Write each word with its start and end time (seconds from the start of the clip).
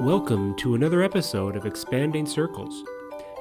Welcome 0.00 0.54
to 0.56 0.74
another 0.76 1.02
episode 1.02 1.56
of 1.56 1.66
Expanding 1.66 2.24
Circles. 2.24 2.84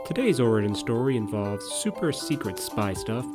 Today's 0.06 0.42
origin 0.42 0.76
story 0.76 1.16
involves 1.16 1.66
super 1.66 2.12
secret 2.12 2.60
spy 2.60 2.92
stuff, 2.92 3.26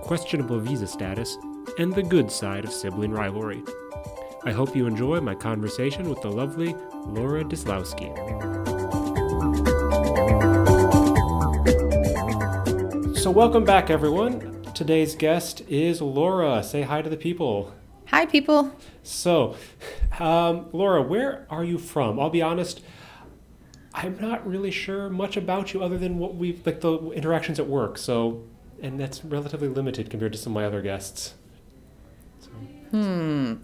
questionable 0.00 0.58
visa 0.60 0.86
status, 0.86 1.36
and 1.78 1.94
the 1.94 2.02
good 2.02 2.32
side 2.32 2.64
of 2.64 2.72
sibling 2.72 3.10
rivalry. 3.10 3.62
I 4.46 4.52
hope 4.52 4.74
you 4.74 4.86
enjoy 4.86 5.20
my 5.20 5.34
conversation 5.34 6.08
with 6.08 6.22
the 6.22 6.30
lovely 6.30 6.74
Laura 7.04 7.44
Dislowski. 7.44 8.16
So, 13.14 13.30
welcome 13.30 13.64
back, 13.64 13.90
everyone. 13.90 14.62
Today's 14.72 15.14
guest 15.14 15.60
is 15.68 16.00
Laura. 16.00 16.62
Say 16.62 16.80
hi 16.80 17.02
to 17.02 17.10
the 17.10 17.18
people. 17.18 17.74
Hi, 18.06 18.24
people. 18.26 18.72
So, 19.02 19.54
um, 20.20 20.66
Laura, 20.72 21.02
where 21.02 21.46
are 21.50 21.64
you 21.64 21.78
from? 21.78 22.18
I'll 22.20 22.30
be 22.30 22.42
honest, 22.42 22.82
I'm 23.94 24.18
not 24.20 24.46
really 24.46 24.70
sure 24.70 25.08
much 25.08 25.36
about 25.36 25.72
you 25.74 25.82
other 25.82 25.98
than 25.98 26.18
what 26.18 26.36
we've, 26.36 26.64
like 26.64 26.80
the 26.80 27.10
interactions 27.10 27.58
at 27.58 27.66
work. 27.66 27.98
So, 27.98 28.44
and 28.82 28.98
that's 29.00 29.24
relatively 29.24 29.68
limited 29.68 30.10
compared 30.10 30.32
to 30.32 30.38
some 30.38 30.52
of 30.52 30.54
my 30.54 30.64
other 30.66 30.82
guests. 30.82 31.34
So, 32.40 32.50
Hmm. 32.90 33.54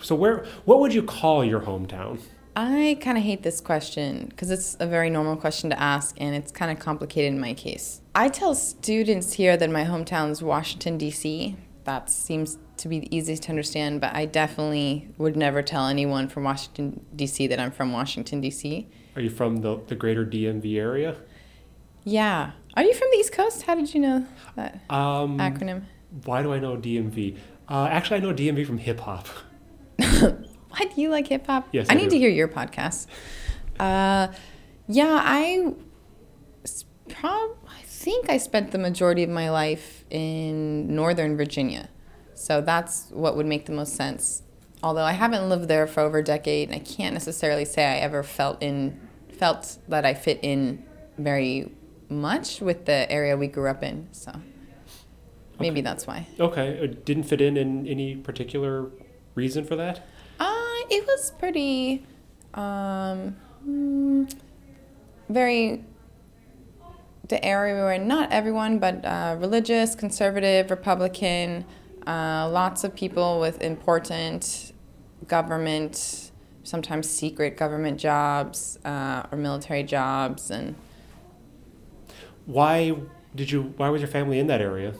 so 0.00 0.14
where, 0.14 0.44
what 0.64 0.80
would 0.80 0.94
you 0.94 1.02
call 1.02 1.44
your 1.44 1.60
hometown? 1.60 2.20
I 2.54 2.96
kind 3.02 3.18
of 3.18 3.24
hate 3.24 3.42
this 3.42 3.60
question 3.60 4.26
because 4.28 4.50
it's 4.50 4.76
a 4.80 4.86
very 4.86 5.10
normal 5.10 5.36
question 5.36 5.68
to 5.70 5.78
ask 5.78 6.16
and 6.18 6.34
it's 6.34 6.50
kind 6.50 6.70
of 6.70 6.78
complicated 6.78 7.32
in 7.32 7.38
my 7.40 7.52
case. 7.52 8.00
I 8.14 8.28
tell 8.28 8.54
students 8.54 9.34
here 9.34 9.56
that 9.58 9.70
my 9.70 9.84
hometown 9.84 10.30
is 10.30 10.42
Washington, 10.42 10.96
D.C. 10.96 11.56
That 11.84 12.08
seems 12.08 12.56
to 12.78 12.88
be 12.88 13.00
the 13.00 13.16
easiest 13.16 13.44
to 13.44 13.50
understand, 13.50 14.00
but 14.00 14.14
I 14.14 14.26
definitely 14.26 15.08
would 15.18 15.36
never 15.36 15.62
tell 15.62 15.86
anyone 15.86 16.28
from 16.28 16.44
Washington, 16.44 17.04
D.C. 17.14 17.46
that 17.48 17.58
I'm 17.60 17.70
from 17.70 17.92
Washington, 17.92 18.40
D.C. 18.40 18.88
Are 19.14 19.22
you 19.22 19.30
from 19.30 19.58
the, 19.58 19.80
the 19.86 19.94
greater 19.94 20.24
DMV 20.26 20.76
area? 20.76 21.16
Yeah. 22.04 22.52
Are 22.76 22.82
you 22.82 22.92
from 22.94 23.08
the 23.12 23.18
East 23.18 23.32
Coast? 23.32 23.62
How 23.62 23.74
did 23.74 23.92
you 23.94 24.00
know 24.00 24.26
that 24.56 24.80
Um, 24.90 25.38
acronym? 25.38 25.84
Why 26.24 26.42
do 26.42 26.52
I 26.52 26.58
know 26.58 26.76
DMV? 26.76 27.38
Uh, 27.68 27.88
actually, 27.90 28.18
I 28.18 28.20
know 28.20 28.32
DMV 28.34 28.66
from 28.66 28.78
hip 28.78 29.00
hop. 29.00 29.26
Why 29.98 30.84
do 30.94 31.00
you 31.00 31.08
like 31.08 31.26
hip 31.28 31.46
hop? 31.46 31.68
Yes, 31.72 31.86
I, 31.88 31.94
I 31.94 31.96
need 31.96 32.04
do. 32.04 32.10
to 32.10 32.18
hear 32.18 32.28
your 32.30 32.48
podcast. 32.48 33.06
Uh, 33.80 34.28
yeah, 34.88 35.20
I 35.22 35.72
prob- 37.08 37.56
I 37.68 37.82
think 37.84 38.28
I 38.30 38.36
spent 38.36 38.70
the 38.72 38.78
majority 38.78 39.22
of 39.22 39.30
my 39.30 39.50
life 39.50 40.04
in 40.10 40.94
Northern 40.94 41.36
Virginia, 41.36 41.88
so 42.36 42.60
that's 42.60 43.08
what 43.10 43.36
would 43.36 43.46
make 43.46 43.66
the 43.66 43.72
most 43.72 43.94
sense. 43.94 44.42
Although 44.82 45.04
I 45.04 45.12
haven't 45.12 45.48
lived 45.48 45.68
there 45.68 45.86
for 45.86 46.00
over 46.00 46.18
a 46.18 46.24
decade, 46.24 46.68
and 46.68 46.76
I 46.76 46.84
can't 46.84 47.14
necessarily 47.14 47.64
say 47.64 47.84
I 47.84 47.96
ever 47.96 48.22
felt 48.22 48.62
in 48.62 49.00
felt 49.32 49.78
that 49.88 50.06
I 50.06 50.14
fit 50.14 50.40
in 50.42 50.84
very 51.18 51.70
much 52.08 52.60
with 52.60 52.86
the 52.86 53.10
area 53.10 53.36
we 53.36 53.48
grew 53.48 53.68
up 53.68 53.82
in. 53.82 54.08
So 54.12 54.32
maybe 55.58 55.80
that's 55.80 56.06
why. 56.06 56.26
Okay, 56.38 56.82
uh, 56.82 56.94
didn't 57.04 57.24
fit 57.24 57.40
in 57.40 57.56
in 57.56 57.86
any 57.86 58.16
particular 58.16 58.90
reason 59.34 59.64
for 59.64 59.76
that? 59.76 60.06
Uh, 60.38 60.76
it 60.90 61.06
was 61.06 61.32
pretty, 61.38 62.04
um, 62.54 63.36
mm, 63.66 64.32
very, 65.28 65.84
the 67.28 67.44
area 67.44 67.74
we 67.74 67.80
were 67.80 67.92
in, 67.92 68.06
not 68.06 68.30
everyone, 68.30 68.78
but 68.78 69.04
uh, 69.04 69.36
religious, 69.38 69.94
conservative, 69.94 70.70
Republican, 70.70 71.64
uh, 72.06 72.48
lots 72.50 72.84
of 72.84 72.94
people 72.94 73.40
with 73.40 73.60
important 73.62 74.72
government, 75.28 76.30
sometimes 76.62 77.08
secret 77.08 77.56
government 77.56 77.98
jobs 77.98 78.78
uh, 78.84 79.24
or 79.30 79.38
military 79.38 79.82
jobs. 79.82 80.50
And 80.50 80.76
Why 82.46 82.94
did 83.34 83.50
you? 83.50 83.74
Why 83.76 83.88
was 83.90 84.00
your 84.00 84.08
family 84.10 84.38
in 84.38 84.46
that 84.46 84.60
area? 84.60 84.94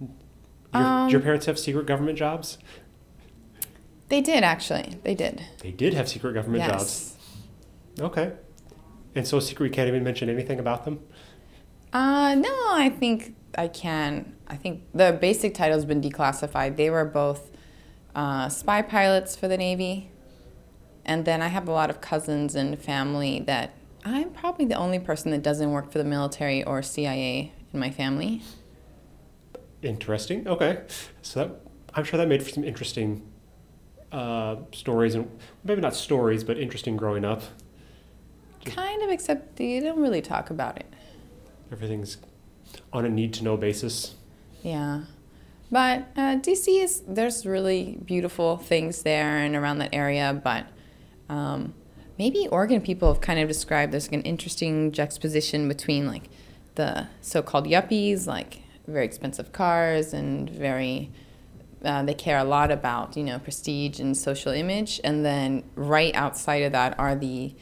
Your, 0.00 0.82
Um, 0.82 1.06
did 1.08 1.12
your 1.12 1.20
parents 1.20 1.46
have 1.46 1.58
secret 1.58 1.86
government 1.86 2.16
jobs? 2.18 2.58
they 4.08 4.20
did, 4.20 4.42
actually. 4.42 4.98
They 5.04 5.14
did. 5.14 5.42
They 5.62 5.70
did 5.70 5.94
have 5.94 6.08
secret 6.08 6.32
government 6.32 6.64
jobs. 6.64 7.16
yes. 7.96 8.06
Okay, 8.06 8.32
and 9.14 9.26
so 9.26 9.40
secret. 9.40 9.66
You 9.66 9.72
can't 9.72 9.88
even 9.88 10.02
mention 10.04 10.28
anything 10.28 10.58
about 10.58 10.84
them. 10.84 11.00
Uh, 11.92 12.34
no, 12.36 12.48
I 12.72 12.88
think 12.98 13.34
I 13.58 13.68
can. 13.68 14.34
I 14.50 14.56
think 14.56 14.82
the 14.92 15.16
basic 15.18 15.54
title's 15.54 15.84
been 15.84 16.02
declassified. 16.02 16.76
They 16.76 16.90
were 16.90 17.04
both 17.04 17.52
uh, 18.16 18.48
spy 18.48 18.82
pilots 18.82 19.36
for 19.36 19.46
the 19.46 19.56
Navy. 19.56 20.10
And 21.04 21.24
then 21.24 21.40
I 21.40 21.48
have 21.48 21.68
a 21.68 21.70
lot 21.70 21.88
of 21.88 22.00
cousins 22.00 22.56
and 22.56 22.76
family 22.76 23.40
that 23.46 23.74
I'm 24.04 24.30
probably 24.30 24.64
the 24.64 24.74
only 24.74 24.98
person 24.98 25.30
that 25.30 25.42
doesn't 25.42 25.70
work 25.70 25.92
for 25.92 25.98
the 25.98 26.04
military 26.04 26.64
or 26.64 26.82
CIA 26.82 27.52
in 27.72 27.78
my 27.78 27.90
family. 27.90 28.42
Interesting. 29.82 30.48
Okay, 30.48 30.82
so 31.22 31.40
that, 31.40 31.60
I'm 31.94 32.04
sure 32.04 32.18
that 32.18 32.26
made 32.26 32.42
for 32.42 32.50
some 32.50 32.64
interesting 32.64 33.22
uh, 34.10 34.56
stories 34.72 35.14
and 35.14 35.30
maybe 35.62 35.80
not 35.80 35.94
stories, 35.94 36.42
but 36.42 36.58
interesting 36.58 36.96
growing 36.96 37.24
up. 37.24 37.42
Kind 38.64 39.02
of, 39.02 39.10
except 39.10 39.60
you 39.60 39.80
don't 39.80 40.00
really 40.00 40.20
talk 40.20 40.50
about 40.50 40.76
it. 40.76 40.86
Everything's 41.70 42.18
on 42.92 43.04
a 43.04 43.08
need 43.08 43.32
to 43.34 43.44
know 43.44 43.56
basis. 43.56 44.16
Yeah. 44.62 45.02
But 45.70 46.08
uh, 46.16 46.36
DC 46.36 46.82
is, 46.82 47.02
there's 47.06 47.46
really 47.46 47.98
beautiful 48.04 48.56
things 48.56 49.02
there 49.02 49.38
and 49.38 49.54
around 49.54 49.78
that 49.78 49.90
area, 49.92 50.40
but 50.42 50.66
um, 51.28 51.74
maybe 52.18 52.48
Oregon 52.48 52.80
people 52.80 53.12
have 53.12 53.20
kind 53.20 53.38
of 53.38 53.46
described 53.46 53.92
there's 53.92 54.08
an 54.08 54.22
interesting 54.22 54.90
juxtaposition 54.90 55.68
between 55.68 56.06
like 56.06 56.24
the 56.74 57.06
so 57.20 57.40
called 57.40 57.66
yuppies, 57.66 58.26
like 58.26 58.62
very 58.88 59.04
expensive 59.04 59.52
cars 59.52 60.12
and 60.12 60.50
very, 60.50 61.10
uh, 61.84 62.02
they 62.02 62.14
care 62.14 62.38
a 62.38 62.44
lot 62.44 62.72
about, 62.72 63.16
you 63.16 63.22
know, 63.22 63.38
prestige 63.38 64.00
and 64.00 64.16
social 64.16 64.50
image. 64.52 65.00
And 65.04 65.24
then 65.24 65.62
right 65.76 66.14
outside 66.16 66.64
of 66.64 66.72
that 66.72 66.98
are 66.98 67.14
the 67.14 67.54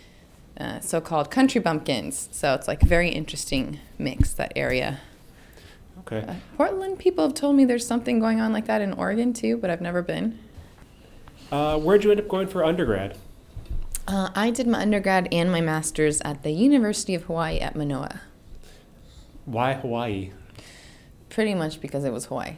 uh, 0.59 0.81
so 0.81 1.01
called 1.03 1.31
country 1.31 1.61
bumpkins. 1.61 2.31
So 2.33 2.55
it's 2.55 2.67
like 2.67 2.81
very 2.81 3.11
interesting 3.11 3.79
mix, 3.99 4.33
that 4.33 4.53
area. 4.57 5.01
Okay. 6.11 6.27
Uh, 6.27 6.35
Portland 6.57 6.99
people 6.99 7.25
have 7.25 7.35
told 7.35 7.55
me 7.57 7.65
there's 7.65 7.87
something 7.87 8.19
going 8.19 8.41
on 8.41 8.53
like 8.53 8.67
that 8.67 8.81
in 8.81 8.93
Oregon 8.95 9.33
too, 9.33 9.59
but 9.59 9.69
I've 9.71 9.81
never 9.83 10.01
been. 10.03 10.39
Uh, 11.53 11.79
where'd 11.79 12.03
you 12.05 12.11
end 12.11 12.21
up 12.21 12.29
going 12.29 12.47
for 12.47 12.65
undergrad? 12.65 13.17
Uh, 14.07 14.31
I 14.35 14.51
did 14.51 14.67
my 14.67 14.81
undergrad 14.81 15.29
and 15.33 15.53
my 15.53 15.61
master's 15.61 16.21
at 16.23 16.43
the 16.43 16.51
University 16.51 17.15
of 17.15 17.25
Hawaii 17.25 17.59
at 17.59 17.77
Manoa, 17.77 18.23
Why 19.45 19.75
Hawaii? 19.75 20.33
pretty 21.29 21.55
much 21.55 21.81
because 21.83 22.05
it 22.05 22.13
was 22.13 22.25
Hawaii. 22.27 22.55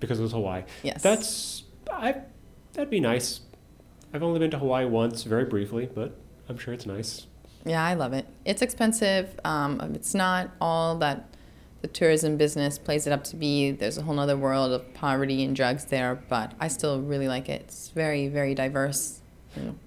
Because 0.00 0.18
it 0.18 0.22
was 0.22 0.32
Hawaii. 0.32 0.64
Yes. 0.82 1.02
That's 1.02 1.62
I. 1.92 2.16
That'd 2.72 2.90
be 2.90 3.00
nice. 3.00 3.40
I've 4.12 4.22
only 4.24 4.40
been 4.40 4.50
to 4.52 4.58
Hawaii 4.58 4.86
once, 4.86 5.22
very 5.22 5.44
briefly, 5.44 5.88
but 5.92 6.16
I'm 6.48 6.58
sure 6.58 6.74
it's 6.74 6.86
nice. 6.86 7.26
Yeah, 7.64 7.84
I 7.84 7.94
love 7.94 8.12
it. 8.12 8.26
It's 8.44 8.62
expensive. 8.62 9.38
Um, 9.44 9.80
it's 9.94 10.14
not 10.14 10.50
all 10.60 10.96
that 10.98 11.28
the 11.80 11.88
tourism 11.88 12.36
business 12.36 12.78
plays 12.78 13.06
it 13.06 13.12
up 13.12 13.24
to 13.24 13.36
be. 13.36 13.70
There's 13.70 13.98
a 13.98 14.02
whole 14.02 14.18
other 14.18 14.36
world 14.36 14.72
of 14.72 14.92
poverty 14.94 15.44
and 15.44 15.54
drugs 15.54 15.84
there, 15.86 16.22
but 16.28 16.52
I 16.58 16.68
still 16.68 17.00
really 17.00 17.28
like 17.28 17.48
it. 17.48 17.62
It's 17.62 17.90
very, 17.90 18.28
very 18.28 18.54
diverse. 18.54 19.20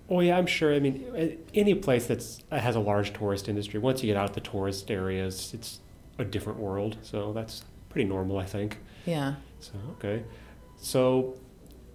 Oh 0.09 0.19
yeah, 0.19 0.37
I'm 0.37 0.47
sure. 0.47 0.73
I 0.73 0.79
mean, 0.79 1.37
any 1.53 1.75
place 1.75 2.07
that's 2.07 2.39
that 2.49 2.61
has 2.61 2.75
a 2.75 2.79
large 2.79 3.13
tourist 3.13 3.47
industry, 3.47 3.79
once 3.79 4.03
you 4.03 4.07
get 4.07 4.17
out 4.17 4.29
of 4.29 4.35
the 4.35 4.41
tourist 4.41 4.91
areas, 4.91 5.53
it's 5.53 5.79
a 6.17 6.25
different 6.25 6.59
world. 6.59 6.97
So 7.01 7.31
that's 7.31 7.63
pretty 7.89 8.07
normal, 8.07 8.37
I 8.37 8.45
think. 8.45 8.79
yeah. 9.05 9.35
So 9.59 9.73
okay, 9.91 10.23
so 10.77 11.35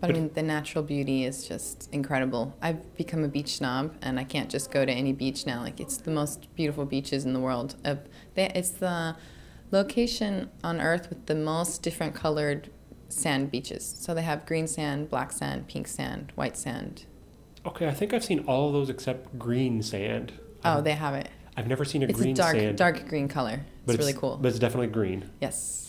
But 0.00 0.10
I 0.10 0.12
mean, 0.12 0.30
the 0.32 0.42
natural 0.42 0.84
beauty 0.84 1.24
is 1.24 1.46
just 1.48 1.88
incredible. 1.92 2.54
I've 2.62 2.96
become 2.96 3.24
a 3.24 3.28
beach 3.28 3.56
snob, 3.56 3.94
and 4.00 4.18
I 4.20 4.24
can't 4.24 4.48
just 4.48 4.70
go 4.70 4.86
to 4.86 4.92
any 4.92 5.12
beach 5.12 5.44
now. 5.46 5.60
Like 5.62 5.80
it's 5.80 5.96
the 5.96 6.12
most 6.12 6.54
beautiful 6.54 6.86
beaches 6.86 7.24
in 7.24 7.32
the 7.32 7.40
world. 7.40 7.74
Uh, 7.84 7.96
they, 8.34 8.50
it's 8.54 8.70
the 8.70 9.16
location 9.70 10.50
on 10.62 10.80
Earth 10.80 11.08
with 11.08 11.26
the 11.26 11.34
most 11.34 11.82
different 11.82 12.14
colored 12.14 12.70
sand 13.08 13.50
beaches. 13.50 13.96
So 13.98 14.14
they 14.14 14.22
have 14.22 14.46
green 14.46 14.66
sand, 14.66 15.10
black 15.10 15.32
sand, 15.32 15.68
pink 15.68 15.86
sand, 15.88 16.32
white 16.34 16.56
sand. 16.56 17.04
okay, 17.64 17.88
I 17.88 17.92
think 17.94 18.14
I've 18.14 18.24
seen 18.24 18.40
all 18.46 18.68
of 18.68 18.72
those 18.74 18.88
except 18.90 19.38
green 19.38 19.82
sand. 19.82 20.32
Oh, 20.64 20.74
I've- 20.74 20.82
they 20.82 20.92
have 20.92 21.14
it. 21.14 21.28
I've 21.56 21.66
never 21.66 21.84
seen 21.84 22.02
a 22.02 22.06
green 22.06 22.36
sand. 22.36 22.38
It's 22.38 22.50
green 22.52 22.64
a 22.68 22.72
dark, 22.74 22.90
sand. 22.92 22.98
dark 23.00 23.08
green 23.08 23.28
color. 23.28 23.52
It's 23.54 23.86
but 23.86 23.98
really 23.98 24.12
cool. 24.12 24.36
But 24.40 24.48
it's 24.48 24.58
definitely 24.58 24.88
green. 24.88 25.30
yes. 25.40 25.82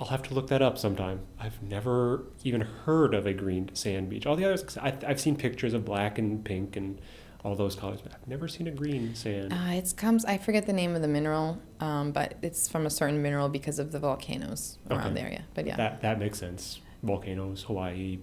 I'll 0.00 0.06
have 0.08 0.22
to 0.24 0.34
look 0.34 0.48
that 0.48 0.60
up 0.60 0.76
sometime. 0.76 1.20
I've 1.38 1.62
never 1.62 2.24
even 2.42 2.62
heard 2.62 3.14
of 3.14 3.26
a 3.26 3.32
green 3.32 3.72
sand 3.74 4.08
beach. 4.10 4.26
All 4.26 4.34
the 4.34 4.44
others, 4.44 4.76
I, 4.78 4.92
I've 5.06 5.20
seen 5.20 5.36
pictures 5.36 5.72
of 5.72 5.84
black 5.84 6.18
and 6.18 6.44
pink 6.44 6.74
and 6.76 7.00
all 7.44 7.54
those 7.54 7.74
colors, 7.74 8.00
but 8.02 8.12
I've 8.12 8.26
never 8.26 8.48
seen 8.48 8.66
a 8.66 8.70
green 8.70 9.14
sand. 9.14 9.52
Uh, 9.52 9.72
it 9.72 9.92
comes. 9.96 10.24
I 10.24 10.38
forget 10.38 10.66
the 10.66 10.72
name 10.72 10.96
of 10.96 11.02
the 11.02 11.08
mineral, 11.08 11.58
um, 11.78 12.10
but 12.10 12.34
it's 12.42 12.66
from 12.68 12.86
a 12.86 12.90
certain 12.90 13.20
mineral 13.22 13.48
because 13.50 13.78
of 13.78 13.92
the 13.92 13.98
volcanoes 13.98 14.78
around 14.90 15.00
Okay. 15.08 15.14
the 15.14 15.20
area. 15.20 15.44
But 15.54 15.66
yeah. 15.66 15.76
That 15.76 16.00
that 16.02 16.18
makes 16.18 16.38
sense. 16.38 16.80
Volcanoes, 17.02 17.64
Hawaii. 17.64 18.18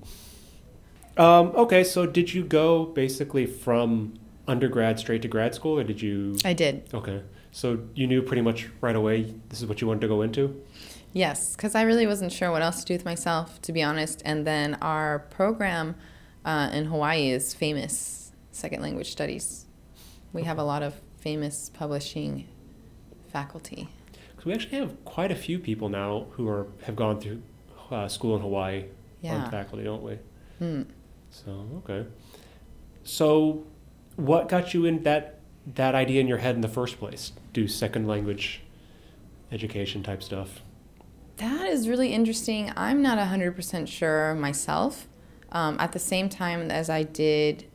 Um, 1.18 1.48
okay, 1.56 1.84
so 1.84 2.06
did 2.06 2.34
you 2.34 2.44
go 2.44 2.86
basically 2.86 3.46
from 3.46 4.16
undergrad 4.48 4.98
straight 5.00 5.22
to 5.22 5.28
grad 5.28 5.54
school, 5.54 5.78
or 5.80 5.84
did 5.84 6.02
you? 6.02 6.38
I 6.44 6.54
did. 6.54 6.90
Okay, 6.94 7.22
so 7.52 7.80
you 7.94 8.08
knew 8.08 8.22
pretty 8.24 8.42
much 8.42 8.70
right 8.82 8.96
away 8.96 9.34
this 9.50 9.62
is 9.62 9.68
what 9.68 9.82
you 9.82 9.88
wanted 9.88 10.02
to 10.02 10.08
go 10.08 10.22
into. 10.24 10.60
Yes, 11.14 11.56
because 11.56 11.76
I 11.76 11.82
really 11.82 12.08
wasn't 12.08 12.32
sure 12.32 12.52
what 12.52 12.62
else 12.62 12.80
to 12.80 12.86
do 12.86 12.94
with 12.94 13.04
myself, 13.06 13.62
to 13.64 13.74
be 13.74 13.84
honest. 13.84 14.22
And 14.24 14.48
then 14.48 14.76
our 14.82 15.20
program 15.20 15.96
uh, 16.46 16.70
in 16.74 16.86
Hawaii 16.86 17.30
is 17.32 17.54
famous 17.54 18.21
second 18.52 18.82
language 18.82 19.12
studies. 19.12 19.66
We 20.34 20.44
have 20.44 20.58
a 20.58 20.64
lot 20.64 20.84
of 20.84 20.96
famous 21.18 21.70
publishing 21.70 22.48
faculty. 23.32 23.88
Because 24.32 24.46
we 24.46 24.54
actually 24.54 24.78
have 24.78 25.04
quite 25.06 25.32
a 25.32 25.36
few 25.36 25.60
people 25.60 25.90
now 25.90 26.28
who 26.32 26.48
are 26.48 26.68
have 26.84 26.96
gone 26.96 27.20
through 27.20 27.42
uh, 27.92 28.08
school 28.08 28.36
in 28.36 28.42
Hawaii 28.42 28.86
Yeah. 29.22 29.36
on 29.36 29.52
faculty, 29.52 29.84
don't 29.84 30.04
we? 30.04 30.18
Hmm. 30.60 30.84
So 31.30 31.68
okay. 31.84 32.08
So, 33.04 33.66
what 34.16 34.48
got 34.50 34.74
you 34.74 34.86
in 34.86 35.04
that 35.04 35.40
that 35.76 35.96
idea 35.96 36.22
in 36.22 36.28
your 36.28 36.38
head 36.40 36.56
in 36.56 36.62
the 36.62 36.68
first 36.68 36.98
place? 36.98 37.32
Do 37.54 37.68
second 37.68 38.08
language 38.08 38.62
education 39.52 40.02
type 40.04 40.24
stuff. 40.24 40.62
That 41.38 41.68
is 41.70 41.88
really 41.90 42.14
interesting. 42.14 42.72
I'm 42.78 43.02
not 43.02 43.18
100% 43.18 43.88
sure 43.88 44.34
myself. 44.36 45.08
Um, 45.52 45.76
at 45.80 45.92
the 45.92 46.00
same 46.00 46.30
time 46.30 46.72
as 46.72 46.90
I 46.90 47.04
did, 47.04 47.66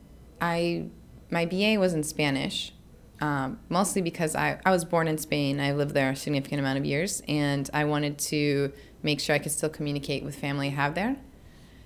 I 0.40 0.86
my 1.30 1.44
BA 1.46 1.76
was 1.78 1.92
in 1.94 2.02
Spanish, 2.02 2.72
um, 3.20 3.58
mostly 3.68 4.00
because 4.02 4.36
I, 4.36 4.60
I 4.64 4.70
was 4.70 4.84
born 4.84 5.08
in 5.08 5.18
Spain. 5.18 5.58
I 5.60 5.72
lived 5.72 5.92
there 5.94 6.10
a 6.10 6.16
significant 6.16 6.60
amount 6.60 6.78
of 6.78 6.84
years, 6.84 7.22
and 7.26 7.68
I 7.74 7.84
wanted 7.84 8.18
to 8.18 8.72
make 9.02 9.20
sure 9.20 9.34
I 9.34 9.38
could 9.38 9.52
still 9.52 9.68
communicate 9.68 10.24
with 10.24 10.36
family 10.36 10.68
I 10.68 10.70
have 10.70 10.94
there. 10.94 11.16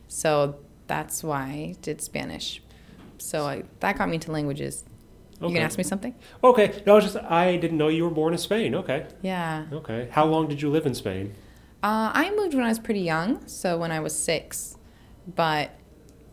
So 0.08 0.56
that's 0.86 1.22
why 1.22 1.42
I 1.42 1.76
did 1.82 2.00
Spanish. 2.02 2.62
So 3.18 3.46
I, 3.46 3.64
that 3.80 3.96
got 3.98 4.08
me 4.08 4.14
into 4.16 4.32
languages. 4.32 4.84
You 5.40 5.46
Okay. 5.46 5.54
can 5.54 5.62
ask 5.62 5.78
me 5.78 5.84
something? 5.84 6.14
Okay. 6.44 6.82
No, 6.86 6.92
I 6.92 6.94
was 6.96 7.04
just 7.04 7.16
I 7.16 7.56
didn't 7.56 7.78
know 7.78 7.88
you 7.88 8.04
were 8.04 8.10
born 8.10 8.32
in 8.34 8.38
Spain. 8.38 8.74
Okay. 8.74 9.06
Yeah. 9.22 9.66
Okay. 9.72 10.08
How 10.10 10.26
long 10.26 10.48
did 10.48 10.60
you 10.60 10.68
live 10.70 10.84
in 10.84 10.94
Spain? 10.94 11.34
Uh, 11.82 12.10
I 12.12 12.30
moved 12.36 12.52
when 12.54 12.64
I 12.64 12.68
was 12.68 12.78
pretty 12.78 13.00
young, 13.00 13.46
so 13.46 13.78
when 13.78 13.90
I 13.90 14.00
was 14.00 14.18
six. 14.18 14.76
But 15.26 15.70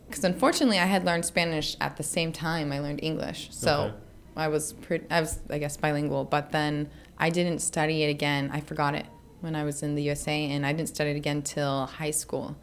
because 0.08 0.24
unfortunately, 0.24 0.78
I 0.78 0.86
had 0.86 1.04
learned 1.04 1.24
Spanish 1.24 1.76
at 1.80 1.96
the 1.96 2.02
same 2.02 2.32
time 2.32 2.72
I 2.72 2.80
learned 2.80 3.00
English, 3.02 3.48
so 3.50 3.72
Okay. 3.80 3.94
I 4.36 4.48
was 4.48 4.72
pretty, 4.72 5.06
I 5.10 5.20
was 5.20 5.40
I 5.50 5.58
guess 5.58 5.76
bilingual. 5.76 6.24
But 6.24 6.52
then 6.52 6.88
I 7.18 7.30
didn't 7.30 7.60
study 7.60 8.02
it 8.04 8.08
again. 8.10 8.50
I 8.52 8.60
forgot 8.60 8.94
it 8.94 9.06
when 9.40 9.54
I 9.54 9.64
was 9.64 9.82
in 9.82 9.94
the 9.94 10.02
USA, 10.02 10.50
and 10.50 10.64
I 10.66 10.72
didn't 10.72 10.88
study 10.88 11.10
it 11.10 11.16
again 11.16 11.42
till 11.42 11.86
high 11.86 12.10
school. 12.10 12.56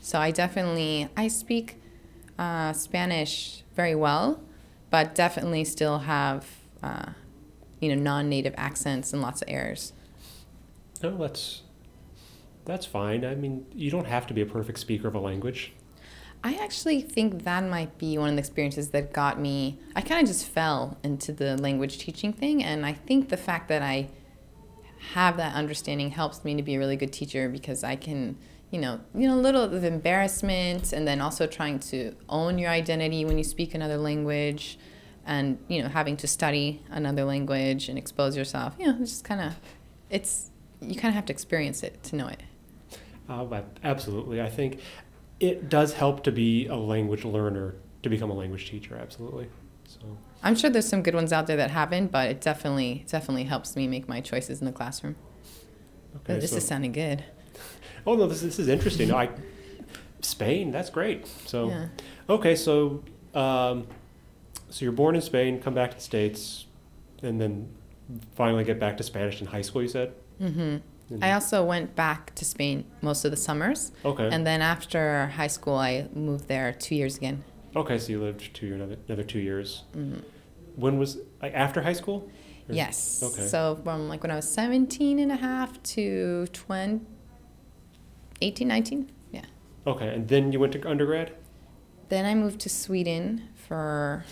So 0.00 0.18
I 0.20 0.30
definitely 0.30 1.08
I 1.16 1.28
speak 1.28 1.80
uh, 2.38 2.72
Spanish 2.72 3.64
very 3.74 3.94
well, 3.94 4.40
but 4.90 5.14
definitely 5.14 5.64
still 5.64 5.98
have 6.00 6.46
uh, 6.82 7.10
you 7.80 7.94
know 7.94 8.00
non-native 8.00 8.54
accents 8.56 9.12
and 9.12 9.20
lots 9.22 9.42
of 9.42 9.48
errors. 9.48 9.92
No, 11.02 11.16
that's 11.16 11.62
that's 12.64 12.86
fine. 12.86 13.24
I 13.24 13.34
mean, 13.34 13.66
you 13.74 13.90
don't 13.90 14.06
have 14.06 14.26
to 14.28 14.34
be 14.34 14.40
a 14.40 14.46
perfect 14.46 14.78
speaker 14.78 15.08
of 15.08 15.14
a 15.14 15.20
language. 15.20 15.72
I 16.46 16.54
actually 16.62 17.00
think 17.00 17.42
that 17.42 17.64
might 17.64 17.98
be 17.98 18.16
one 18.16 18.28
of 18.28 18.36
the 18.36 18.38
experiences 18.38 18.90
that 18.90 19.12
got 19.12 19.40
me. 19.40 19.80
I 19.96 20.00
kind 20.00 20.20
of 20.20 20.28
just 20.28 20.46
fell 20.46 20.96
into 21.02 21.32
the 21.32 21.56
language 21.56 21.98
teaching 21.98 22.32
thing, 22.32 22.62
and 22.62 22.86
I 22.86 22.92
think 22.92 23.30
the 23.30 23.36
fact 23.36 23.66
that 23.66 23.82
I 23.82 24.10
have 25.14 25.38
that 25.38 25.56
understanding 25.56 26.10
helps 26.10 26.44
me 26.44 26.54
to 26.54 26.62
be 26.62 26.76
a 26.76 26.78
really 26.78 26.94
good 26.94 27.12
teacher 27.12 27.48
because 27.48 27.82
I 27.82 27.96
can, 27.96 28.36
you 28.70 28.78
know, 28.78 29.00
you 29.12 29.26
know, 29.26 29.34
a 29.34 29.42
little 29.42 29.64
of 29.64 29.82
embarrassment, 29.82 30.92
and 30.92 31.06
then 31.06 31.20
also 31.20 31.48
trying 31.48 31.80
to 31.80 32.14
own 32.28 32.58
your 32.58 32.70
identity 32.70 33.24
when 33.24 33.38
you 33.38 33.44
speak 33.44 33.74
another 33.74 33.96
language, 33.96 34.78
and 35.26 35.58
you 35.66 35.82
know, 35.82 35.88
having 35.88 36.16
to 36.18 36.28
study 36.28 36.80
another 36.90 37.24
language 37.24 37.88
and 37.88 37.98
expose 37.98 38.36
yourself. 38.36 38.76
You 38.78 38.86
know, 38.86 38.98
it's 39.00 39.10
just 39.10 39.24
kind 39.24 39.40
of, 39.40 39.56
it's 40.10 40.52
you 40.80 40.94
kind 40.94 41.08
of 41.08 41.14
have 41.14 41.26
to 41.26 41.32
experience 41.32 41.82
it 41.82 42.04
to 42.04 42.14
know 42.14 42.28
it. 42.28 42.40
Uh, 43.28 43.44
but 43.44 43.66
absolutely, 43.82 44.40
I 44.40 44.48
think 44.48 44.80
it 45.40 45.68
does 45.68 45.94
help 45.94 46.24
to 46.24 46.32
be 46.32 46.66
a 46.66 46.76
language 46.76 47.24
learner 47.24 47.74
to 48.02 48.08
become 48.08 48.30
a 48.30 48.34
language 48.34 48.70
teacher. 48.70 48.96
Absolutely. 48.96 49.48
So 49.86 50.00
I'm 50.42 50.54
sure 50.54 50.70
there's 50.70 50.88
some 50.88 51.02
good 51.02 51.14
ones 51.14 51.32
out 51.32 51.46
there 51.46 51.56
that 51.56 51.70
haven't, 51.70 52.10
but 52.10 52.30
it 52.30 52.40
definitely 52.40 53.04
definitely 53.08 53.44
helps 53.44 53.76
me 53.76 53.86
make 53.86 54.08
my 54.08 54.20
choices 54.20 54.60
in 54.60 54.66
the 54.66 54.72
classroom. 54.72 55.16
okay. 56.16 56.38
this 56.38 56.50
so, 56.50 56.56
is 56.56 56.66
sounding 56.66 56.92
good. 56.92 57.24
oh 58.06 58.14
no, 58.14 58.26
this 58.26 58.40
this 58.40 58.58
is 58.58 58.68
interesting. 58.68 59.12
I 59.12 59.30
Spain. 60.20 60.70
That's 60.70 60.90
great. 60.90 61.26
So 61.46 61.68
Yeah. 61.68 61.88
okay, 62.28 62.56
so 62.56 63.04
um, 63.34 63.86
so 64.70 64.84
you're 64.84 64.92
born 64.92 65.14
in 65.14 65.22
Spain, 65.22 65.60
come 65.60 65.74
back 65.74 65.90
to 65.90 65.96
the 65.96 66.02
states, 66.02 66.66
and 67.22 67.40
then 67.40 67.68
finally 68.34 68.64
get 68.64 68.78
back 68.80 68.96
to 68.96 69.02
Spanish 69.02 69.40
in 69.40 69.46
high 69.48 69.62
school. 69.62 69.82
You 69.82 69.88
said. 69.88 70.14
hmm 70.38 70.60
And- 70.60 70.82
I 71.22 71.32
also 71.32 71.64
went 71.64 71.94
back 71.94 72.34
to 72.34 72.44
Spain 72.44 72.84
most 73.00 73.24
of 73.24 73.30
the 73.30 73.36
summers, 73.36 73.92
okay. 74.04 74.28
and 74.32 74.44
then 74.46 74.60
after 74.60 75.26
high 75.36 75.46
school, 75.46 75.76
I 75.76 76.08
moved 76.14 76.48
there 76.48 76.72
two 76.72 76.94
years 76.96 77.16
again. 77.16 77.44
okay, 77.76 77.98
so 77.98 78.10
you 78.12 78.20
lived 78.22 78.54
two 78.54 78.74
another 78.74 78.96
another 79.06 79.22
two 79.22 79.38
years. 79.38 79.84
Mhm. 79.94 80.22
When 80.76 80.98
was 80.98 81.18
like 81.42 81.54
after 81.54 81.82
high 81.82 81.92
school? 81.94 82.28
Or- 82.68 82.74
Yes. 82.74 83.22
Okay. 83.22 83.46
So 83.46 83.78
from 83.84 84.08
like 84.08 84.22
when 84.24 84.32
I 84.32 84.36
was 84.36 84.48
17 84.48 85.18
and 85.20 85.30
a 85.30 85.36
half 85.36 85.80
to 85.94 86.46
20, 86.52 87.00
18, 88.40 88.68
19. 88.68 89.10
Yeah. 89.30 89.42
Okay, 89.86 90.08
and 90.08 90.26
then 90.28 90.52
you 90.52 90.58
went 90.60 90.72
to 90.72 90.88
undergrad. 90.88 91.32
Then 92.08 92.24
I 92.24 92.34
moved 92.34 92.60
to 92.60 92.68
Sweden 92.68 93.42
for 93.54 94.24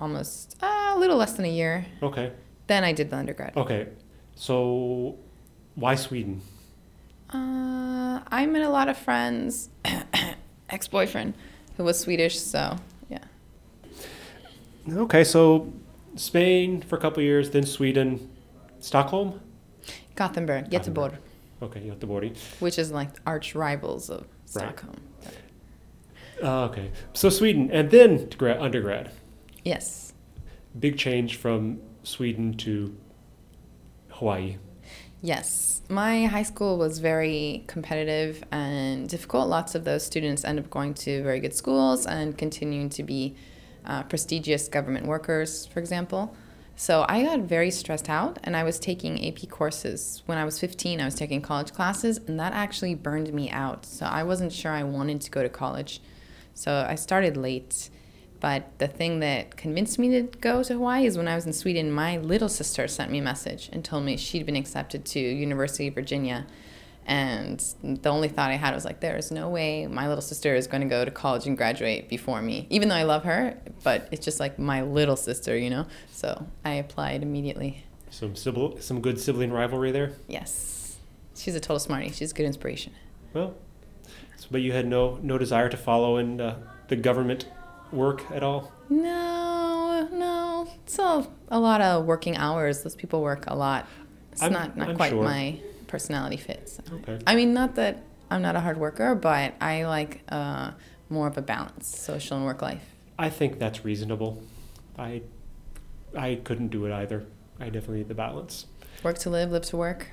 almost 0.00 0.56
uh, 0.62 0.94
a 0.94 0.98
little 0.98 1.16
less 1.16 1.32
than 1.34 1.44
a 1.44 1.50
year. 1.50 1.86
Okay. 2.02 2.32
Then 2.66 2.82
I 2.84 2.92
did 2.92 3.10
the 3.10 3.16
undergrad. 3.16 3.56
Okay. 3.56 3.88
So 4.34 5.16
why 5.78 5.94
Sweden? 5.94 6.40
Uh, 7.30 8.20
I 8.28 8.46
met 8.46 8.62
a 8.62 8.68
lot 8.68 8.88
of 8.88 8.96
friends, 8.98 9.68
ex 10.70 10.88
boyfriend 10.88 11.34
who 11.76 11.84
was 11.84 11.98
Swedish, 11.98 12.38
so 12.38 12.76
yeah. 13.08 13.24
Okay, 14.90 15.22
so 15.24 15.72
Spain 16.16 16.82
for 16.82 16.96
a 16.96 17.00
couple 17.00 17.22
years, 17.22 17.50
then 17.50 17.64
Sweden, 17.64 18.28
Stockholm. 18.80 19.40
Gothenburg, 20.16 20.70
Gothenburg. 20.70 21.12
Göteborg, 21.12 21.18
Okay, 21.62 21.80
Göteborg. 21.80 22.36
which 22.60 22.78
is 22.78 22.90
like 22.90 23.10
arch 23.26 23.54
rivals 23.54 24.10
of 24.10 24.26
Stockholm. 24.46 24.96
Uh, 26.42 26.64
okay, 26.64 26.90
so 27.12 27.28
Sweden, 27.28 27.70
and 27.72 27.90
then 27.90 28.28
undergrad. 28.40 29.10
Yes. 29.64 30.12
Big 30.78 30.96
change 30.96 31.36
from 31.36 31.80
Sweden 32.02 32.54
to 32.58 32.96
Hawaii. 34.10 34.56
Yes. 35.20 35.77
My 35.90 36.26
high 36.26 36.42
school 36.42 36.76
was 36.76 36.98
very 36.98 37.64
competitive 37.66 38.44
and 38.50 39.08
difficult. 39.08 39.48
Lots 39.48 39.74
of 39.74 39.84
those 39.84 40.04
students 40.04 40.44
end 40.44 40.58
up 40.58 40.68
going 40.68 40.92
to 40.94 41.22
very 41.22 41.40
good 41.40 41.54
schools 41.54 42.04
and 42.04 42.36
continuing 42.36 42.90
to 42.90 43.02
be 43.02 43.34
uh, 43.86 44.02
prestigious 44.02 44.68
government 44.68 45.06
workers, 45.06 45.64
for 45.64 45.80
example. 45.80 46.36
So 46.76 47.06
I 47.08 47.24
got 47.24 47.40
very 47.40 47.70
stressed 47.70 48.10
out 48.10 48.38
and 48.44 48.54
I 48.54 48.64
was 48.64 48.78
taking 48.78 49.26
AP 49.26 49.48
courses. 49.48 50.22
When 50.26 50.36
I 50.36 50.44
was 50.44 50.60
15, 50.60 51.00
I 51.00 51.06
was 51.06 51.14
taking 51.14 51.40
college 51.40 51.72
classes 51.72 52.18
and 52.18 52.38
that 52.38 52.52
actually 52.52 52.94
burned 52.94 53.32
me 53.32 53.48
out. 53.50 53.86
So 53.86 54.04
I 54.04 54.24
wasn't 54.24 54.52
sure 54.52 54.72
I 54.72 54.82
wanted 54.82 55.22
to 55.22 55.30
go 55.30 55.42
to 55.42 55.48
college. 55.48 56.02
So 56.52 56.84
I 56.86 56.96
started 56.96 57.38
late. 57.38 57.88
But 58.40 58.78
the 58.78 58.86
thing 58.86 59.20
that 59.20 59.56
convinced 59.56 59.98
me 59.98 60.10
to 60.10 60.22
go 60.38 60.62
to 60.62 60.74
Hawaii 60.74 61.06
is 61.06 61.16
when 61.16 61.26
I 61.26 61.34
was 61.34 61.46
in 61.46 61.52
Sweden, 61.52 61.90
my 61.90 62.18
little 62.18 62.48
sister 62.48 62.86
sent 62.86 63.10
me 63.10 63.18
a 63.18 63.22
message 63.22 63.68
and 63.72 63.84
told 63.84 64.04
me 64.04 64.16
she'd 64.16 64.46
been 64.46 64.56
accepted 64.56 65.04
to 65.06 65.18
University 65.18 65.88
of 65.88 65.94
Virginia. 65.94 66.46
And 67.04 67.58
the 67.82 68.10
only 68.10 68.28
thought 68.28 68.50
I 68.50 68.54
had 68.56 68.74
was 68.74 68.84
like, 68.84 69.00
there 69.00 69.16
is 69.16 69.30
no 69.30 69.48
way 69.48 69.86
my 69.86 70.06
little 70.08 70.22
sister 70.22 70.54
is 70.54 70.66
going 70.66 70.82
to 70.82 70.88
go 70.88 71.04
to 71.04 71.10
college 71.10 71.46
and 71.46 71.56
graduate 71.56 72.08
before 72.08 72.42
me. 72.42 72.66
Even 72.70 72.90
though 72.90 72.96
I 72.96 73.04
love 73.04 73.24
her, 73.24 73.56
but 73.82 74.08
it's 74.12 74.24
just 74.24 74.38
like 74.38 74.58
my 74.58 74.82
little 74.82 75.16
sister, 75.16 75.56
you 75.56 75.70
know? 75.70 75.86
So 76.12 76.46
I 76.64 76.74
applied 76.74 77.22
immediately. 77.22 77.84
Some 78.10 78.36
sibling, 78.36 78.80
some 78.80 79.00
good 79.00 79.18
sibling 79.18 79.52
rivalry 79.52 79.90
there. 79.90 80.12
Yes. 80.28 80.98
She's 81.34 81.54
a 81.54 81.60
total 81.60 81.78
smartie. 81.78 82.10
She's 82.10 82.32
a 82.32 82.34
good 82.34 82.46
inspiration. 82.46 82.92
Well, 83.32 83.54
but 84.50 84.60
you 84.60 84.72
had 84.72 84.86
no 84.86 85.18
no 85.22 85.38
desire 85.38 85.68
to 85.68 85.76
follow 85.76 86.16
in 86.16 86.40
uh, 86.40 86.58
the 86.88 86.96
government 86.96 87.46
work 87.92 88.22
at 88.30 88.42
all. 88.42 88.72
No, 88.88 90.08
no. 90.12 90.68
It's 90.84 90.98
a, 90.98 91.26
a 91.48 91.58
lot 91.58 91.80
of 91.80 92.04
working 92.06 92.36
hours. 92.36 92.82
Those 92.82 92.94
people 92.94 93.22
work 93.22 93.44
a 93.46 93.54
lot. 93.54 93.86
It's 94.32 94.42
I'm- 94.42 94.52
not, 94.52 94.76
not 94.76 94.90
I'm 94.90 94.96
quite 94.96 95.10
sure. 95.10 95.22
my 95.24 95.60
personality 95.86 96.36
fit. 96.36 96.68
so. 96.68 96.82
Okay. 96.96 97.18
I 97.26 97.34
mean, 97.34 97.54
not 97.54 97.74
that 97.76 98.02
I'm 98.30 98.42
not 98.42 98.56
a 98.56 98.60
hard 98.60 98.78
worker, 98.78 99.14
but 99.14 99.54
I 99.60 99.84
like 99.84 100.22
uh, 100.28 100.72
more 101.08 101.26
of 101.26 101.36
a 101.38 101.42
balance, 101.42 101.88
social 101.98 102.36
and 102.36 102.44
work 102.46 102.60
life. 102.62 102.82
I 103.18 103.30
think 103.30 103.58
that's 103.58 103.84
reasonable. 103.84 104.42
I 104.98 105.22
I 106.16 106.36
couldn't 106.44 106.68
do 106.68 106.84
it 106.86 106.92
either. 106.92 107.24
I 107.60 107.64
definitely 107.70 107.98
need 107.98 108.08
the 108.08 108.14
balance. 108.14 108.66
Work 109.02 109.18
to 109.18 109.30
live, 109.30 109.50
live 109.50 109.64
to 109.66 109.76
work. 109.76 110.08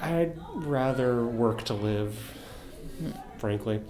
I'd 0.00 0.38
rather 0.54 1.24
work 1.24 1.62
to 1.64 1.74
live, 1.74 2.16
frankly. 3.38 3.80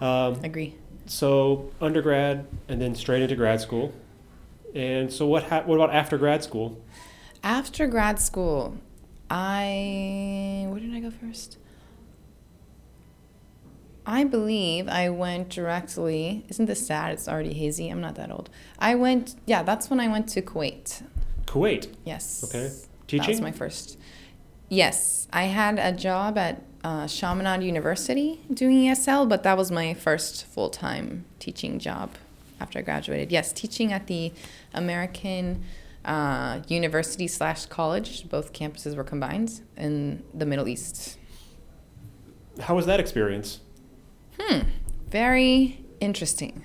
Um, 0.00 0.40
Agree. 0.42 0.74
So 1.06 1.70
undergrad 1.80 2.46
and 2.68 2.80
then 2.80 2.94
straight 2.94 3.22
into 3.22 3.36
grad 3.36 3.60
school. 3.60 3.92
And 4.74 5.12
so 5.12 5.26
what 5.26 5.44
ha- 5.44 5.62
what 5.64 5.74
about 5.76 5.94
after 5.94 6.16
grad 6.16 6.42
school? 6.42 6.80
After 7.42 7.86
grad 7.86 8.20
school, 8.20 8.78
I 9.28 10.66
where 10.68 10.80
did 10.80 10.94
I 10.94 11.00
go 11.00 11.10
first? 11.10 11.58
I 14.04 14.24
believe 14.24 14.88
I 14.88 15.10
went 15.10 15.48
directly. 15.48 16.44
Isn't 16.48 16.66
this 16.66 16.84
sad? 16.84 17.12
It's 17.12 17.28
already 17.28 17.52
hazy. 17.52 17.88
I'm 17.88 18.00
not 18.00 18.16
that 18.16 18.30
old. 18.30 18.50
I 18.78 18.94
went. 18.94 19.36
Yeah, 19.46 19.62
that's 19.62 19.90
when 19.90 20.00
I 20.00 20.08
went 20.08 20.28
to 20.30 20.42
Kuwait. 20.42 21.02
Kuwait. 21.46 21.88
Yes. 22.04 22.44
Okay. 22.48 22.72
Teaching. 23.06 23.22
That 23.26 23.28
was 23.28 23.40
my 23.40 23.52
first. 23.52 23.98
Yes, 24.68 25.28
I 25.32 25.44
had 25.44 25.78
a 25.78 25.92
job 25.92 26.38
at 26.38 26.62
uh, 26.84 27.06
Chaminade 27.06 27.62
University 27.62 28.40
doing 28.52 28.84
ESL, 28.86 29.28
but 29.28 29.42
that 29.42 29.56
was 29.56 29.70
my 29.70 29.94
first 29.94 30.46
full 30.46 30.70
time 30.70 31.24
teaching 31.38 31.78
job 31.78 32.10
after 32.60 32.78
I 32.78 32.82
graduated. 32.82 33.30
Yes, 33.30 33.52
teaching 33.52 33.92
at 33.92 34.06
the 34.06 34.32
American 34.74 35.62
uh, 36.04 36.60
University 36.68 37.28
slash 37.28 37.66
college. 37.66 38.28
Both 38.28 38.52
campuses 38.52 38.96
were 38.96 39.04
combined 39.04 39.60
in 39.76 40.22
the 40.34 40.46
Middle 40.46 40.68
East. 40.68 41.18
How 42.60 42.74
was 42.74 42.86
that 42.86 43.00
experience? 43.00 43.60
Hmm. 44.38 44.60
Very 45.08 45.84
interesting. 46.00 46.64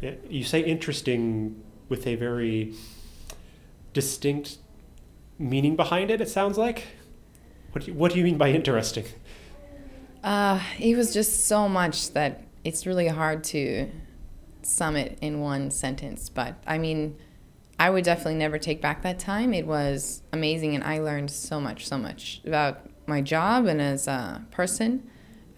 Yeah, 0.00 0.14
You 0.28 0.44
say 0.44 0.60
interesting 0.60 1.62
with 1.88 2.06
a 2.06 2.16
very 2.16 2.74
distinct 3.92 4.58
meaning 5.38 5.76
behind 5.76 6.10
it, 6.10 6.20
it 6.20 6.28
sounds 6.28 6.56
like. 6.56 6.84
What 7.72 7.84
do 7.84 7.90
you, 7.90 7.96
what 7.96 8.12
do 8.12 8.18
you 8.18 8.24
mean 8.24 8.36
by 8.36 8.50
interesting? 8.50 9.04
Uh, 10.22 10.60
it 10.78 10.96
was 10.96 11.12
just 11.12 11.46
so 11.46 11.68
much 11.68 12.12
that 12.12 12.44
it's 12.64 12.86
really 12.86 13.08
hard 13.08 13.42
to 13.42 13.90
sum 14.62 14.96
it 14.96 15.18
in 15.20 15.40
one 15.40 15.70
sentence. 15.70 16.28
But 16.28 16.54
I 16.66 16.78
mean, 16.78 17.16
I 17.78 17.90
would 17.90 18.04
definitely 18.04 18.36
never 18.36 18.58
take 18.58 18.80
back 18.80 19.02
that 19.02 19.18
time. 19.18 19.52
It 19.52 19.66
was 19.66 20.22
amazing, 20.32 20.74
and 20.74 20.84
I 20.84 21.00
learned 21.00 21.30
so 21.30 21.60
much, 21.60 21.86
so 21.86 21.98
much 21.98 22.40
about 22.46 22.88
my 23.06 23.20
job 23.20 23.66
and 23.66 23.80
as 23.80 24.06
a 24.06 24.44
person. 24.50 25.08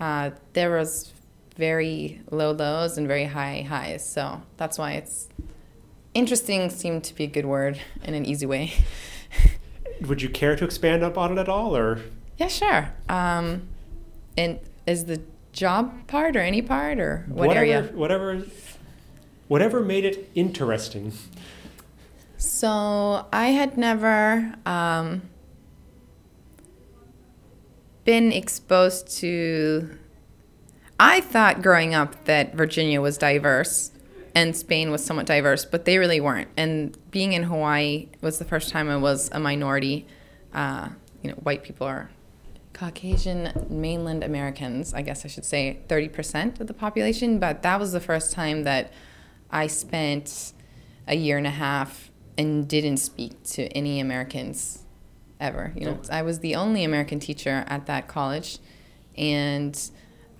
Uh, 0.00 0.30
there 0.54 0.76
was 0.76 1.12
very 1.56 2.20
low 2.30 2.52
lows 2.52 2.98
and 2.98 3.06
very 3.06 3.26
high 3.26 3.66
highs, 3.68 4.08
so 4.08 4.42
that's 4.56 4.78
why 4.78 4.92
it's 4.92 5.28
interesting. 6.14 6.70
Seemed 6.70 7.04
to 7.04 7.14
be 7.14 7.24
a 7.24 7.28
good 7.28 7.46
word 7.46 7.78
in 8.02 8.14
an 8.14 8.24
easy 8.24 8.46
way. 8.46 8.72
Would 10.00 10.22
you 10.22 10.28
care 10.28 10.56
to 10.56 10.64
expand 10.64 11.02
up 11.02 11.18
on 11.18 11.32
it 11.32 11.40
at 11.40 11.48
all, 11.48 11.76
or 11.76 12.00
Yeah, 12.38 12.48
sure. 12.48 12.92
Um, 13.08 13.68
and 14.36 14.58
is 14.86 15.06
the 15.06 15.20
job 15.52 16.06
part 16.06 16.36
or 16.36 16.40
any 16.40 16.62
part 16.62 16.98
or 16.98 17.24
what 17.28 17.48
whatever, 17.48 17.66
area? 17.66 17.82
whatever, 17.94 18.42
whatever 19.48 19.80
made 19.80 20.04
it 20.04 20.30
interesting? 20.34 21.12
So 22.36 23.26
I 23.32 23.48
had 23.48 23.78
never 23.78 24.54
um, 24.66 25.22
been 28.04 28.32
exposed 28.32 29.08
to. 29.18 29.98
I 31.00 31.20
thought 31.20 31.62
growing 31.62 31.94
up 31.94 32.24
that 32.26 32.54
Virginia 32.54 33.00
was 33.00 33.18
diverse 33.18 33.90
and 34.34 34.56
Spain 34.56 34.90
was 34.90 35.04
somewhat 35.04 35.26
diverse, 35.26 35.64
but 35.64 35.84
they 35.84 35.98
really 35.98 36.20
weren't. 36.20 36.48
And 36.56 36.96
being 37.10 37.32
in 37.32 37.44
Hawaii 37.44 38.08
was 38.20 38.38
the 38.38 38.44
first 38.44 38.70
time 38.70 38.88
I 38.88 38.96
was 38.96 39.30
a 39.32 39.40
minority. 39.40 40.06
Uh, 40.52 40.90
you 41.22 41.30
know, 41.30 41.36
white 41.36 41.62
people 41.62 41.86
are 41.86 42.10
Caucasian 42.74 43.66
mainland 43.70 44.22
Americans, 44.22 44.92
I 44.92 45.00
guess 45.02 45.24
I 45.24 45.28
should 45.28 45.44
say 45.44 45.80
30% 45.88 46.60
of 46.60 46.66
the 46.66 46.74
population, 46.74 47.38
but 47.38 47.62
that 47.62 47.80
was 47.80 47.92
the 47.92 48.00
first 48.00 48.32
time 48.32 48.64
that 48.64 48.92
I 49.50 49.68
spent 49.68 50.52
a 51.06 51.14
year 51.14 51.38
and 51.38 51.46
a 51.46 51.50
half 51.50 52.10
and 52.36 52.68
didn't 52.68 52.96
speak 52.96 53.42
to 53.44 53.62
any 53.68 54.00
Americans 54.00 54.84
ever. 55.40 55.72
You 55.76 55.86
know, 55.86 56.00
I 56.10 56.22
was 56.22 56.40
the 56.40 56.56
only 56.56 56.82
American 56.82 57.20
teacher 57.20 57.64
at 57.68 57.86
that 57.86 58.08
college, 58.08 58.58
and 59.16 59.78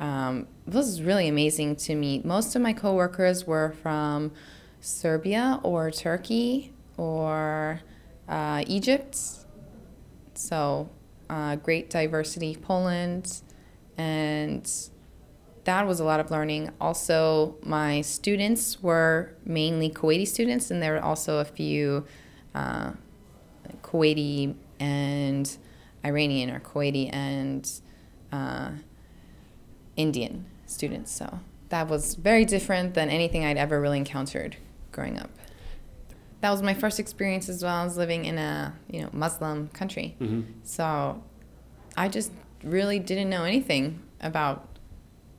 um, 0.00 0.48
it 0.66 0.74
was 0.74 1.02
really 1.02 1.28
amazing 1.28 1.76
to 1.76 1.94
meet. 1.94 2.24
Most 2.24 2.56
of 2.56 2.62
my 2.62 2.72
coworkers 2.72 3.46
were 3.46 3.74
from 3.80 4.32
Serbia 4.80 5.60
or 5.62 5.92
Turkey 5.92 6.72
or 6.96 7.80
uh, 8.28 8.64
Egypt. 8.66 9.16
So 10.34 10.90
uh, 11.30 11.56
great 11.56 11.90
diversity, 11.90 12.56
Poland, 12.56 13.42
and 13.96 14.70
that 15.64 15.86
was 15.86 16.00
a 16.00 16.04
lot 16.04 16.20
of 16.20 16.30
learning. 16.30 16.70
Also, 16.80 17.56
my 17.62 18.00
students 18.02 18.82
were 18.82 19.34
mainly 19.44 19.90
Kuwaiti 19.90 20.26
students, 20.26 20.70
and 20.70 20.82
there 20.82 20.92
were 20.92 21.02
also 21.02 21.38
a 21.38 21.44
few 21.44 22.04
uh, 22.54 22.92
Kuwaiti 23.82 24.54
and 24.78 25.56
Iranian 26.04 26.50
or 26.50 26.60
Kuwaiti 26.60 27.08
and 27.12 27.70
uh, 28.32 28.70
Indian 29.96 30.44
students. 30.66 31.10
So 31.10 31.40
that 31.70 31.88
was 31.88 32.14
very 32.14 32.44
different 32.44 32.94
than 32.94 33.08
anything 33.08 33.44
I'd 33.44 33.56
ever 33.56 33.80
really 33.80 33.98
encountered 33.98 34.56
growing 34.92 35.18
up. 35.18 35.30
That 36.44 36.50
was 36.50 36.60
my 36.60 36.74
first 36.74 37.00
experience 37.00 37.48
as 37.48 37.62
well 37.62 37.86
as 37.86 37.96
living 37.96 38.26
in 38.26 38.36
a 38.36 38.74
you 38.90 39.00
know 39.00 39.08
Muslim 39.14 39.68
country. 39.68 40.14
Mm-hmm. 40.20 40.42
So 40.62 41.22
I 41.96 42.10
just 42.10 42.32
really 42.62 42.98
didn't 42.98 43.30
know 43.30 43.44
anything 43.44 44.02
about 44.20 44.68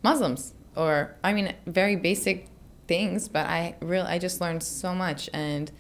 Muslims 0.02 0.56
or 0.76 1.16
I 1.24 1.34
mean 1.34 1.54
very 1.68 1.96
basic 1.96 2.48
things, 2.88 3.30
but 3.30 3.46
I 3.46 3.76
really 3.82 4.08
I 4.08 4.18
just 4.18 4.42
learned 4.42 4.64
so 4.64 4.96
much 4.96 5.30
and 5.32 5.72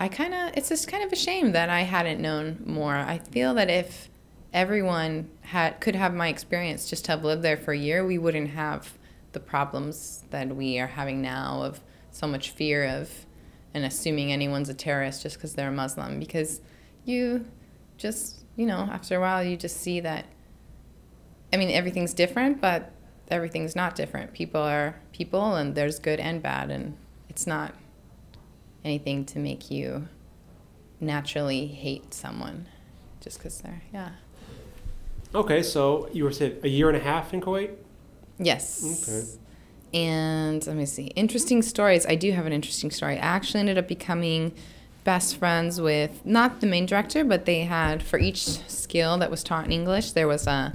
I 0.00 0.08
kind 0.08 0.34
of 0.34 0.56
it's 0.56 0.68
just 0.68 0.88
kind 0.88 1.04
of 1.04 1.12
a 1.12 1.16
shame 1.16 1.52
that 1.52 1.70
I 1.70 1.82
hadn't 1.82 2.20
known 2.20 2.64
more. 2.66 2.96
I 2.96 3.18
feel 3.18 3.54
that 3.54 3.70
if 3.70 4.08
everyone 4.52 5.30
had 5.42 5.80
could 5.80 5.94
have 5.94 6.12
my 6.12 6.26
experience 6.26 6.90
just 6.90 7.04
to 7.04 7.12
have 7.12 7.22
lived 7.22 7.42
there 7.42 7.56
for 7.56 7.70
a 7.70 7.78
year, 7.78 8.04
we 8.04 8.18
wouldn't 8.18 8.50
have 8.50 8.98
the 9.30 9.38
problems 9.38 10.24
that 10.30 10.56
we 10.56 10.80
are 10.80 10.88
having 10.88 11.22
now 11.22 11.62
of 11.62 11.78
so 12.10 12.26
much 12.26 12.50
fear 12.50 12.84
of 12.84 13.26
and 13.76 13.84
assuming 13.84 14.32
anyone's 14.32 14.70
a 14.70 14.74
terrorist 14.74 15.22
just 15.22 15.36
because 15.36 15.54
they're 15.54 15.68
a 15.68 15.72
Muslim 15.72 16.18
because 16.18 16.62
you 17.04 17.44
just 17.98 18.42
you 18.56 18.64
know 18.66 18.88
after 18.90 19.16
a 19.16 19.20
while 19.20 19.44
you 19.44 19.54
just 19.56 19.76
see 19.76 20.00
that 20.00 20.24
I 21.52 21.58
mean 21.58 21.70
everything's 21.70 22.14
different 22.14 22.60
but 22.60 22.90
everything's 23.28 23.76
not 23.76 23.94
different 23.94 24.32
people 24.32 24.62
are 24.62 24.96
people 25.12 25.54
and 25.56 25.74
there's 25.74 25.98
good 25.98 26.18
and 26.20 26.42
bad 26.42 26.70
and 26.70 26.96
it's 27.28 27.46
not 27.46 27.74
anything 28.82 29.26
to 29.26 29.38
make 29.38 29.70
you 29.70 30.08
naturally 30.98 31.66
hate 31.66 32.14
someone 32.14 32.66
just 33.20 33.38
because 33.38 33.60
they're 33.60 33.82
yeah 33.92 34.10
Okay, 35.34 35.62
so 35.62 36.08
you 36.14 36.24
were 36.24 36.32
said 36.32 36.60
a 36.62 36.68
year 36.68 36.88
and 36.88 36.96
a 36.96 37.00
half 37.00 37.34
in 37.34 37.42
Kuwait. 37.42 37.72
yes 38.38 38.82
Okay. 39.02 39.22
And 39.92 40.66
let 40.66 40.76
me 40.76 40.86
see 40.86 41.06
interesting 41.08 41.62
stories. 41.62 42.06
I 42.06 42.14
do 42.14 42.32
have 42.32 42.46
an 42.46 42.52
interesting 42.52 42.90
story. 42.90 43.14
I 43.14 43.20
actually 43.20 43.60
ended 43.60 43.78
up 43.78 43.88
becoming 43.88 44.52
best 45.04 45.36
friends 45.36 45.80
with 45.80 46.24
not 46.26 46.60
the 46.60 46.66
main 46.66 46.84
director 46.84 47.24
but 47.24 47.44
they 47.44 47.60
had 47.60 48.02
for 48.02 48.18
each 48.18 48.42
skill 48.68 49.16
that 49.18 49.30
was 49.30 49.44
taught 49.44 49.64
in 49.64 49.70
english 49.70 50.10
there 50.10 50.26
was 50.26 50.48
a 50.48 50.72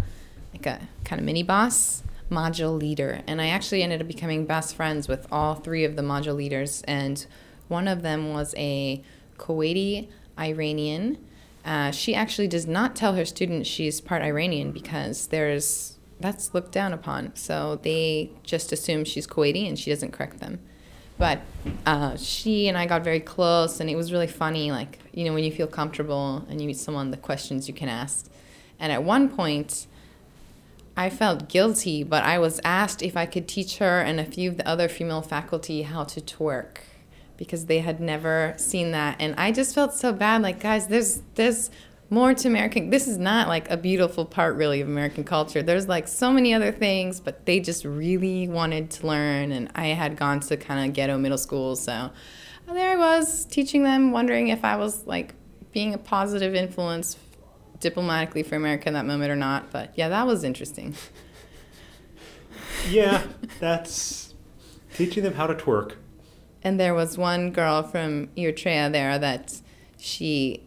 like 0.54 0.66
a 0.66 0.88
kind 1.04 1.20
of 1.20 1.26
mini 1.26 1.44
boss 1.44 2.02
module 2.32 2.80
leader. 2.80 3.22
And 3.28 3.42
i 3.42 3.48
actually 3.48 3.84
ended 3.84 4.02
up 4.02 4.08
becoming 4.08 4.46
best 4.46 4.76
friends 4.76 5.08
with 5.08 5.28
all 5.32 5.56
three 5.56 5.84
of 5.84 5.96
the 5.96 6.02
module 6.02 6.36
leaders. 6.36 6.82
And 6.84 7.24
one 7.68 7.88
of 7.88 8.02
them 8.02 8.34
was 8.34 8.56
a 8.58 9.04
kuwaiti 9.38 10.08
iranian. 10.40 11.18
Uh, 11.64 11.92
she 11.92 12.16
actually 12.16 12.48
does 12.48 12.66
not 12.66 12.96
tell 12.96 13.14
her 13.14 13.26
students 13.26 13.70
she's 13.70 14.02
part 14.02 14.24
iranian 14.24 14.72
because 14.72 15.28
there's 15.28 15.98
that's 16.22 16.54
looked 16.54 16.72
down 16.72 16.94
upon. 16.94 17.36
So 17.36 17.80
they 17.82 18.32
just 18.44 18.72
assume 18.72 19.04
she's 19.04 19.28
Kuwaiti 19.28 19.68
and 19.68 19.78
she 19.78 19.90
doesn't 19.90 20.12
correct 20.12 20.40
them. 20.40 20.60
But 21.18 21.42
uh, 21.86 22.18
she 22.18 22.68
and 22.68 22.78
I 22.78 22.88
got 22.88 23.04
very 23.04 23.20
close, 23.20 23.80
and 23.80 23.92
it 23.92 23.96
was 23.96 24.12
really 24.12 24.26
funny. 24.26 24.72
Like, 24.72 24.98
you 25.14 25.24
know, 25.24 25.34
when 25.34 25.44
you 25.44 25.52
feel 25.52 25.68
comfortable 25.68 26.46
and 26.50 26.60
you 26.60 26.66
meet 26.66 26.78
someone, 26.78 27.12
the 27.12 27.18
questions 27.18 27.68
you 27.68 27.76
can 27.76 27.90
ask. 27.90 28.28
And 28.80 28.92
at 28.92 29.04
one 29.04 29.30
point, 29.30 29.86
I 30.98 31.10
felt 31.12 31.48
guilty, 31.48 32.04
but 32.04 32.24
I 32.24 32.40
was 32.40 32.60
asked 32.64 33.04
if 33.04 33.16
I 33.16 33.28
could 33.28 33.48
teach 33.48 33.78
her 33.78 34.02
and 34.02 34.20
a 34.20 34.26
few 34.26 34.50
of 34.50 34.58
the 34.58 34.68
other 34.68 34.90
female 34.90 35.22
faculty 35.22 35.84
how 35.84 36.04
to 36.06 36.22
twerk 36.22 36.78
because 37.38 37.68
they 37.68 37.80
had 37.80 38.00
never 38.00 38.54
seen 38.58 38.92
that. 38.92 39.16
And 39.20 39.36
I 39.36 39.52
just 39.52 39.76
felt 39.76 39.94
so 39.94 40.12
bad. 40.14 40.42
Like, 40.42 40.60
guys, 40.60 40.88
there's 40.88 41.22
there's 41.36 41.70
more 42.12 42.34
to 42.36 42.48
American. 42.48 42.92
This 42.92 43.08
is 43.08 43.18
not 43.18 43.48
like 43.48 43.70
a 43.72 43.78
beautiful 43.78 44.26
part 44.26 44.56
really 44.56 44.82
of 44.82 44.88
American 44.88 45.24
culture. 45.24 45.64
There's 45.64 45.88
like 45.88 46.08
so 46.08 46.32
many 46.32 46.54
other 46.54 46.72
things, 46.72 47.20
but 47.20 47.48
they 47.48 47.60
just 47.60 47.84
really 47.84 48.48
wanted 48.48 48.92
to 48.92 49.08
learn. 49.08 49.52
And 49.52 49.72
I 49.74 49.88
had 49.88 50.16
gone 50.18 50.42
to 50.42 50.58
kind 50.58 50.88
of 50.88 50.94
ghetto 50.94 51.18
middle 51.18 51.40
school, 51.40 51.76
so 51.76 52.12
there 52.72 52.92
I 52.92 52.98
was 52.98 53.46
teaching 53.46 53.84
them, 53.84 54.12
wondering 54.12 54.50
if 54.50 54.64
I 54.64 54.76
was 54.76 55.08
like 55.08 55.34
being 55.72 55.94
a 55.94 55.98
positive 55.98 56.54
influence 56.54 57.18
diplomatically 57.80 58.44
for 58.44 58.56
America 58.56 58.88
in 58.88 58.94
that 58.94 59.06
moment 59.08 59.32
or 59.32 59.36
not. 59.36 59.72
But 59.72 59.94
yeah, 59.96 60.10
that 60.10 60.28
was 60.28 60.44
interesting. 60.44 60.96
Yeah, 62.90 63.24
that's 63.60 64.32
Teaching 64.94 65.24
them 65.24 65.34
how 65.34 65.48
to 65.48 65.56
twerk. 65.56 65.94
And 66.64 66.80
there 66.80 66.94
was 66.94 67.18
one 67.18 67.52
girl 67.52 67.82
from 67.82 68.28
Eritrea 68.38 68.92
there 68.92 69.18
that 69.18 69.62
she 69.98 70.64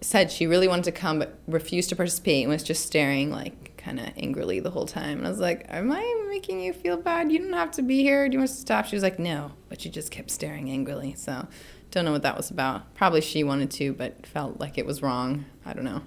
said 0.00 0.30
she 0.30 0.46
really 0.46 0.68
wanted 0.68 0.84
to 0.84 0.92
come 0.92 1.18
but 1.18 1.38
refused 1.46 1.88
to 1.88 1.96
participate 1.96 2.44
and 2.44 2.52
was 2.52 2.62
just 2.62 2.84
staring 2.84 3.30
like 3.30 3.76
kind 3.76 4.00
of 4.00 4.08
angrily 4.16 4.60
the 4.60 4.70
whole 4.70 4.86
time. 4.86 5.18
And 5.18 5.26
I 5.26 5.30
was 5.30 5.38
like, 5.38 5.66
Am 5.68 5.90
I 5.92 6.26
making 6.28 6.60
you 6.60 6.72
feel 6.72 6.96
bad? 6.96 7.30
You 7.30 7.38
don't 7.38 7.52
have 7.52 7.70
to 7.72 7.82
be 7.82 8.02
here. 8.02 8.28
Do 8.28 8.34
you 8.34 8.38
want 8.40 8.50
to 8.50 8.56
stop? 8.56 8.86
She 8.86 8.96
was 8.96 9.02
like, 9.02 9.18
No. 9.18 9.52
But 9.68 9.80
she 9.80 9.90
just 9.90 10.10
kept 10.10 10.30
staring 10.30 10.70
angrily. 10.70 11.14
So 11.14 11.46
don't 11.90 12.04
know 12.04 12.12
what 12.12 12.22
that 12.22 12.36
was 12.36 12.50
about. 12.50 12.94
Probably 12.94 13.20
she 13.20 13.44
wanted 13.44 13.70
to, 13.72 13.92
but 13.92 14.26
felt 14.26 14.60
like 14.60 14.76
it 14.76 14.86
was 14.86 15.02
wrong. 15.02 15.44
I 15.64 15.72
don't 15.72 15.84
know. 15.84 16.02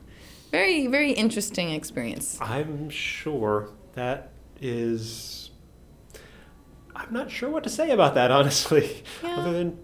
Very, 0.52 0.88
very 0.88 1.12
interesting 1.12 1.72
experience. 1.72 2.38
I'm 2.42 2.90
sure 2.90 3.70
that 3.94 4.32
is. 4.62 5.52
I'm 6.96 7.14
not 7.14 7.32
sure 7.32 7.50
what 7.50 7.64
to 7.64 7.70
say 7.70 7.92
about 7.92 8.16
that, 8.16 8.30
honestly. 8.40 9.04
Yeah. 9.24 9.38
Other 9.38 9.54
than 9.54 9.80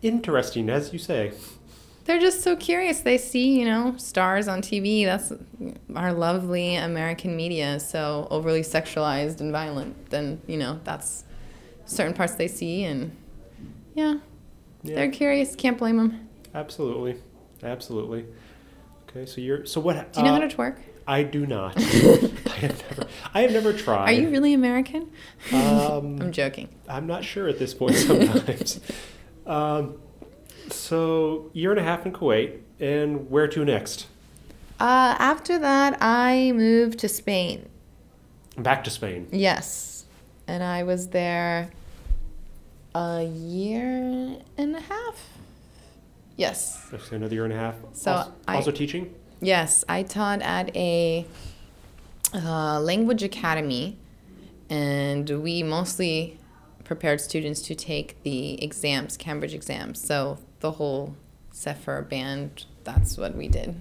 interesting, 0.00 0.70
as 0.70 0.92
you 0.92 0.98
say. 0.98 1.32
They're 2.04 2.18
just 2.20 2.42
so 2.42 2.56
curious. 2.56 3.00
They 3.00 3.16
see, 3.16 3.58
you 3.60 3.64
know, 3.64 3.96
stars 3.96 4.48
on 4.48 4.60
TV. 4.60 5.04
That's 5.04 5.32
our 5.94 6.12
lovely 6.12 6.74
American 6.76 7.36
media, 7.36 7.78
so 7.78 8.26
overly 8.30 8.62
sexualized 8.62 9.40
and 9.40 9.52
violent. 9.52 10.10
Then, 10.10 10.40
you 10.46 10.56
know, 10.56 10.80
that's 10.84 11.24
certain 11.86 12.14
parts 12.14 12.34
they 12.34 12.48
see, 12.48 12.84
and 12.84 13.16
yeah, 13.94 14.16
Yeah, 14.82 14.94
they're 14.96 15.10
curious. 15.10 15.54
Can't 15.54 15.78
blame 15.78 15.96
them. 15.96 16.28
absolutely, 16.54 17.20
absolutely. 17.62 18.26
Okay, 19.08 19.26
so 19.26 19.40
you're 19.40 19.66
so 19.66 19.80
what? 19.80 20.12
Do 20.12 20.20
you 20.20 20.26
know 20.26 20.32
uh, 20.34 20.40
how 20.40 20.48
to 20.48 20.56
twerk? 20.56 20.78
I 21.06 21.22
do 21.22 21.46
not. 21.46 21.76
I 21.76 21.80
have 21.80 22.82
never. 22.90 23.06
I 23.34 23.40
have 23.42 23.52
never 23.52 23.72
tried. 23.72 24.08
Are 24.08 24.12
you 24.12 24.30
really 24.30 24.54
American? 24.54 25.10
Um, 25.52 26.18
I'm 26.20 26.32
joking. 26.32 26.68
I'm 26.88 27.06
not 27.06 27.24
sure 27.24 27.48
at 27.48 27.58
this 27.58 27.74
point. 27.74 27.94
Sometimes. 27.96 28.80
um, 29.46 30.00
so 30.74 31.50
year 31.52 31.70
and 31.70 31.80
a 31.80 31.82
half 31.82 32.04
in 32.06 32.12
Kuwait, 32.12 32.58
and 32.80 33.30
where 33.30 33.46
to 33.48 33.64
next? 33.64 34.06
Uh, 34.80 35.14
after 35.18 35.58
that, 35.58 35.96
I 36.00 36.52
moved 36.54 36.98
to 37.00 37.08
Spain. 37.08 37.68
Back 38.58 38.84
to 38.84 38.90
Spain. 38.90 39.28
Yes, 39.30 40.04
and 40.46 40.62
I 40.62 40.82
was 40.82 41.08
there 41.08 41.70
a 42.94 43.24
year 43.24 44.36
and 44.58 44.76
a 44.76 44.80
half. 44.80 45.28
Yes. 46.36 46.90
So 46.90 47.16
another 47.16 47.34
year 47.34 47.44
and 47.44 47.52
a 47.52 47.56
half. 47.56 47.76
So 47.92 48.12
also, 48.12 48.32
I- 48.48 48.56
also 48.56 48.70
teaching. 48.70 49.14
Yes, 49.40 49.84
I 49.88 50.02
taught 50.04 50.40
at 50.42 50.74
a 50.76 51.26
uh, 52.34 52.80
language 52.80 53.22
academy, 53.22 53.98
and 54.70 55.28
we 55.42 55.62
mostly 55.62 56.38
prepared 56.84 57.20
students 57.20 57.60
to 57.62 57.74
take 57.74 58.22
the 58.22 58.62
exams, 58.62 59.16
Cambridge 59.16 59.54
exams. 59.54 60.00
So 60.00 60.38
the 60.62 60.72
whole 60.72 61.14
CEFR 61.52 62.08
band, 62.08 62.64
that's 62.84 63.18
what 63.18 63.36
we 63.36 63.48
did. 63.48 63.74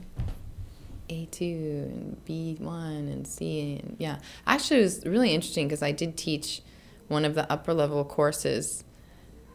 A2 1.10 1.42
and 1.42 2.26
B1 2.26 2.98
and 3.12 3.28
C 3.28 3.80
and 3.82 3.96
yeah. 4.00 4.20
Actually, 4.48 4.80
it 4.80 4.84
was 4.84 5.06
really 5.06 5.34
interesting 5.34 5.68
because 5.68 5.84
I 5.84 5.92
did 5.92 6.18
teach 6.18 6.62
one 7.08 7.26
of 7.26 7.36
the 7.36 7.50
upper 7.52 7.74
level 7.74 8.04
courses 8.04 8.84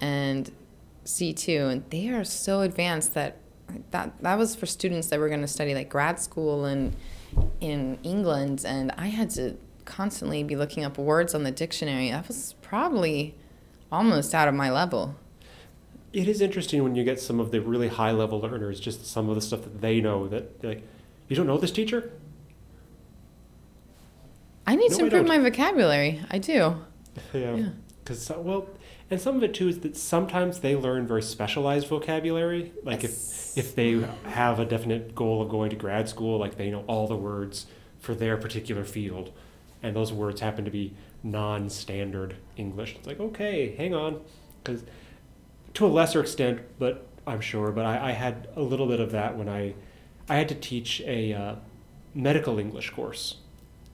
and 0.01 0.51
C2 1.05 1.71
and 1.71 1.91
they 1.91 2.09
are 2.11 2.25
so 2.25 2.61
advanced 2.61 3.15
that 3.15 3.39
that 3.91 4.23
that 4.23 4.39
was 4.39 4.55
for 4.55 4.67
students 4.67 5.09
that 5.09 5.19
were 5.19 5.29
going 5.29 5.41
to 5.41 5.49
study 5.49 5.75
like 5.75 5.89
grad 5.89 6.21
school 6.21 6.65
and 6.65 6.95
in 7.61 7.99
England 8.03 8.65
and 8.67 8.93
I 8.97 9.09
had 9.09 9.31
to 9.31 9.57
constantly 9.85 10.45
be 10.45 10.57
looking 10.57 10.85
up 10.85 10.99
words 10.99 11.35
on 11.35 11.43
the 11.43 11.51
dictionary. 11.51 12.11
That 12.11 12.29
was 12.29 12.55
probably 12.61 13.35
almost 13.91 14.35
out 14.35 14.49
of 14.49 14.55
my 14.55 14.71
level. 14.71 15.17
It 16.17 16.29
is 16.29 16.41
interesting 16.41 16.83
when 16.83 16.95
you 16.95 17.05
get 17.05 17.21
some 17.21 17.39
of 17.41 17.51
the 17.51 17.61
really 17.61 17.89
high 17.89 18.11
level 18.11 18.41
learners, 18.41 18.81
just 18.81 19.05
some 19.05 19.29
of 19.29 19.35
the 19.35 19.43
stuff 19.43 19.65
that 19.65 19.83
they 19.83 20.01
know 20.01 20.27
that 20.29 20.65
like, 20.65 20.83
you 21.29 21.37
don't 21.37 21.47
know 21.47 21.59
this 21.59 21.71
teacher. 21.71 22.11
I 24.67 24.77
need 24.77 24.93
No, 24.93 24.97
to 24.97 25.05
improve 25.05 25.27
my 25.29 25.39
vocabulary. 25.39 26.21
I 26.31 26.39
do. 26.39 26.77
Yeah. 27.33 27.55
Yeah. 27.55 27.69
Because 28.03 28.31
well, 28.31 28.69
and 29.11 29.21
some 29.21 29.37
of 29.37 29.43
it 29.43 29.53
too 29.53 29.69
is 29.69 29.81
that 29.81 29.97
sometimes 29.97 30.61
they 30.61 30.75
learn 30.77 31.07
very 31.07 31.23
specialized 31.23 31.87
vocabulary. 31.89 32.73
Like 32.83 33.05
if 33.05 33.57
if 33.59 33.75
they 33.75 34.07
have 34.25 34.59
a 34.59 34.65
definite 34.65 35.15
goal 35.15 35.43
of 35.43 35.49
going 35.49 35.71
to 35.71 35.77
grad 35.77 36.09
school, 36.09 36.39
like 36.39 36.57
they 36.57 36.71
know 36.71 36.85
all 36.87 37.07
the 37.07 37.17
words 37.17 37.67
for 37.99 38.15
their 38.15 38.37
particular 38.37 38.85
field, 38.85 39.33
and 39.83 39.97
those 39.97 40.13
words 40.13 40.41
happen 40.41 40.65
to 40.67 40.71
be 40.71 40.95
non-standard 41.23 42.37
English. 42.57 42.97
It's 42.97 43.07
like 43.07 43.19
okay, 43.19 43.75
hang 43.77 43.95
on, 43.95 44.21
because 44.63 44.85
to 45.77 45.87
a 45.87 45.89
lesser 45.89 46.21
extent, 46.21 46.61
but 46.79 47.07
I'm 47.27 47.41
sure. 47.41 47.71
But 47.73 47.85
I, 47.87 48.09
I 48.11 48.13
had 48.13 48.49
a 48.57 48.63
little 48.63 48.87
bit 48.87 49.01
of 49.01 49.13
that 49.13 49.37
when 49.37 49.49
I 49.49 49.75
I 50.29 50.37
had 50.37 50.49
to 50.49 50.55
teach 50.55 51.01
a 51.03 51.33
uh, 51.33 51.55
medical 52.15 52.59
English 52.59 52.91
course. 52.91 53.37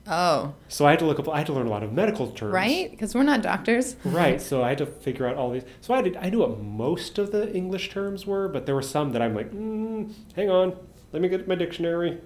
Oh, 0.05 0.53
So 0.67 0.85
I 0.85 0.89
had 0.91 0.99
to 0.99 1.05
look 1.05 1.17
up. 1.19 1.29
I 1.29 1.37
had 1.37 1.47
to 1.47 1.53
learn 1.53 1.67
a 1.67 1.69
lot 1.69 1.81
of 1.81 1.93
medical 1.93 2.27
terms. 2.31 2.53
right? 2.53 2.91
Because 2.91 3.15
we're 3.15 3.23
not 3.23 3.41
doctors. 3.41 3.95
Right. 4.03 4.41
So 4.49 4.61
I 4.61 4.69
had 4.69 4.77
to 4.79 4.85
figure 4.85 5.25
out 5.27 5.37
all 5.37 5.51
these. 5.51 5.63
So 5.79 5.93
I 5.93 6.01
did. 6.01 6.17
I 6.17 6.29
knew 6.29 6.39
what 6.39 6.59
most 6.59 7.17
of 7.17 7.31
the 7.31 7.53
English 7.53 7.89
terms 7.89 8.25
were, 8.27 8.49
but 8.49 8.65
there 8.65 8.75
were 8.75 8.81
some 8.81 9.11
that 9.13 9.21
I'm 9.21 9.33
like, 9.33 9.51
mm, 9.51 10.11
hang 10.35 10.49
on, 10.49 10.75
let 11.13 11.21
me 11.21 11.29
get 11.29 11.47
my 11.47 11.55
dictionary. 11.55 12.19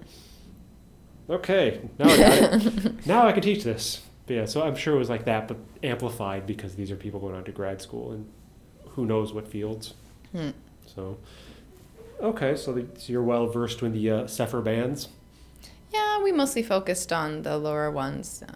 Okay, 1.30 1.80
now 1.98 2.08
I 2.08 2.16
got 2.16 2.66
it. 2.66 3.06
now 3.06 3.26
I 3.26 3.32
can 3.32 3.42
teach 3.42 3.62
this. 3.62 4.02
But 4.26 4.34
yeah, 4.34 4.44
so 4.46 4.62
I'm 4.62 4.74
sure 4.74 4.94
it 4.96 4.98
was 4.98 5.10
like 5.10 5.24
that, 5.26 5.46
but 5.46 5.58
amplified 5.82 6.46
because 6.46 6.74
these 6.74 6.90
are 6.90 6.96
people 6.96 7.20
going 7.20 7.34
on 7.34 7.44
to 7.44 7.52
grad 7.52 7.80
school 7.80 8.12
and 8.12 8.26
who 8.94 9.06
knows 9.06 9.32
what 9.32 9.48
fields. 9.48 9.94
Hmm. 10.32 10.50
So, 10.86 11.18
okay, 12.20 12.56
so, 12.56 12.72
the, 12.72 12.86
so 12.98 13.12
you're 13.12 13.22
well 13.22 13.46
versed 13.46 13.82
in 13.82 13.92
the 13.92 14.10
uh, 14.10 14.14
CEFR 14.24 14.62
bands. 14.64 15.08
Yeah, 15.92 16.22
we 16.22 16.32
mostly 16.32 16.62
focused 16.62 17.12
on 17.12 17.42
the 17.42 17.56
lower 17.58 17.90
ones. 17.90 18.42
Uh, 18.46 18.52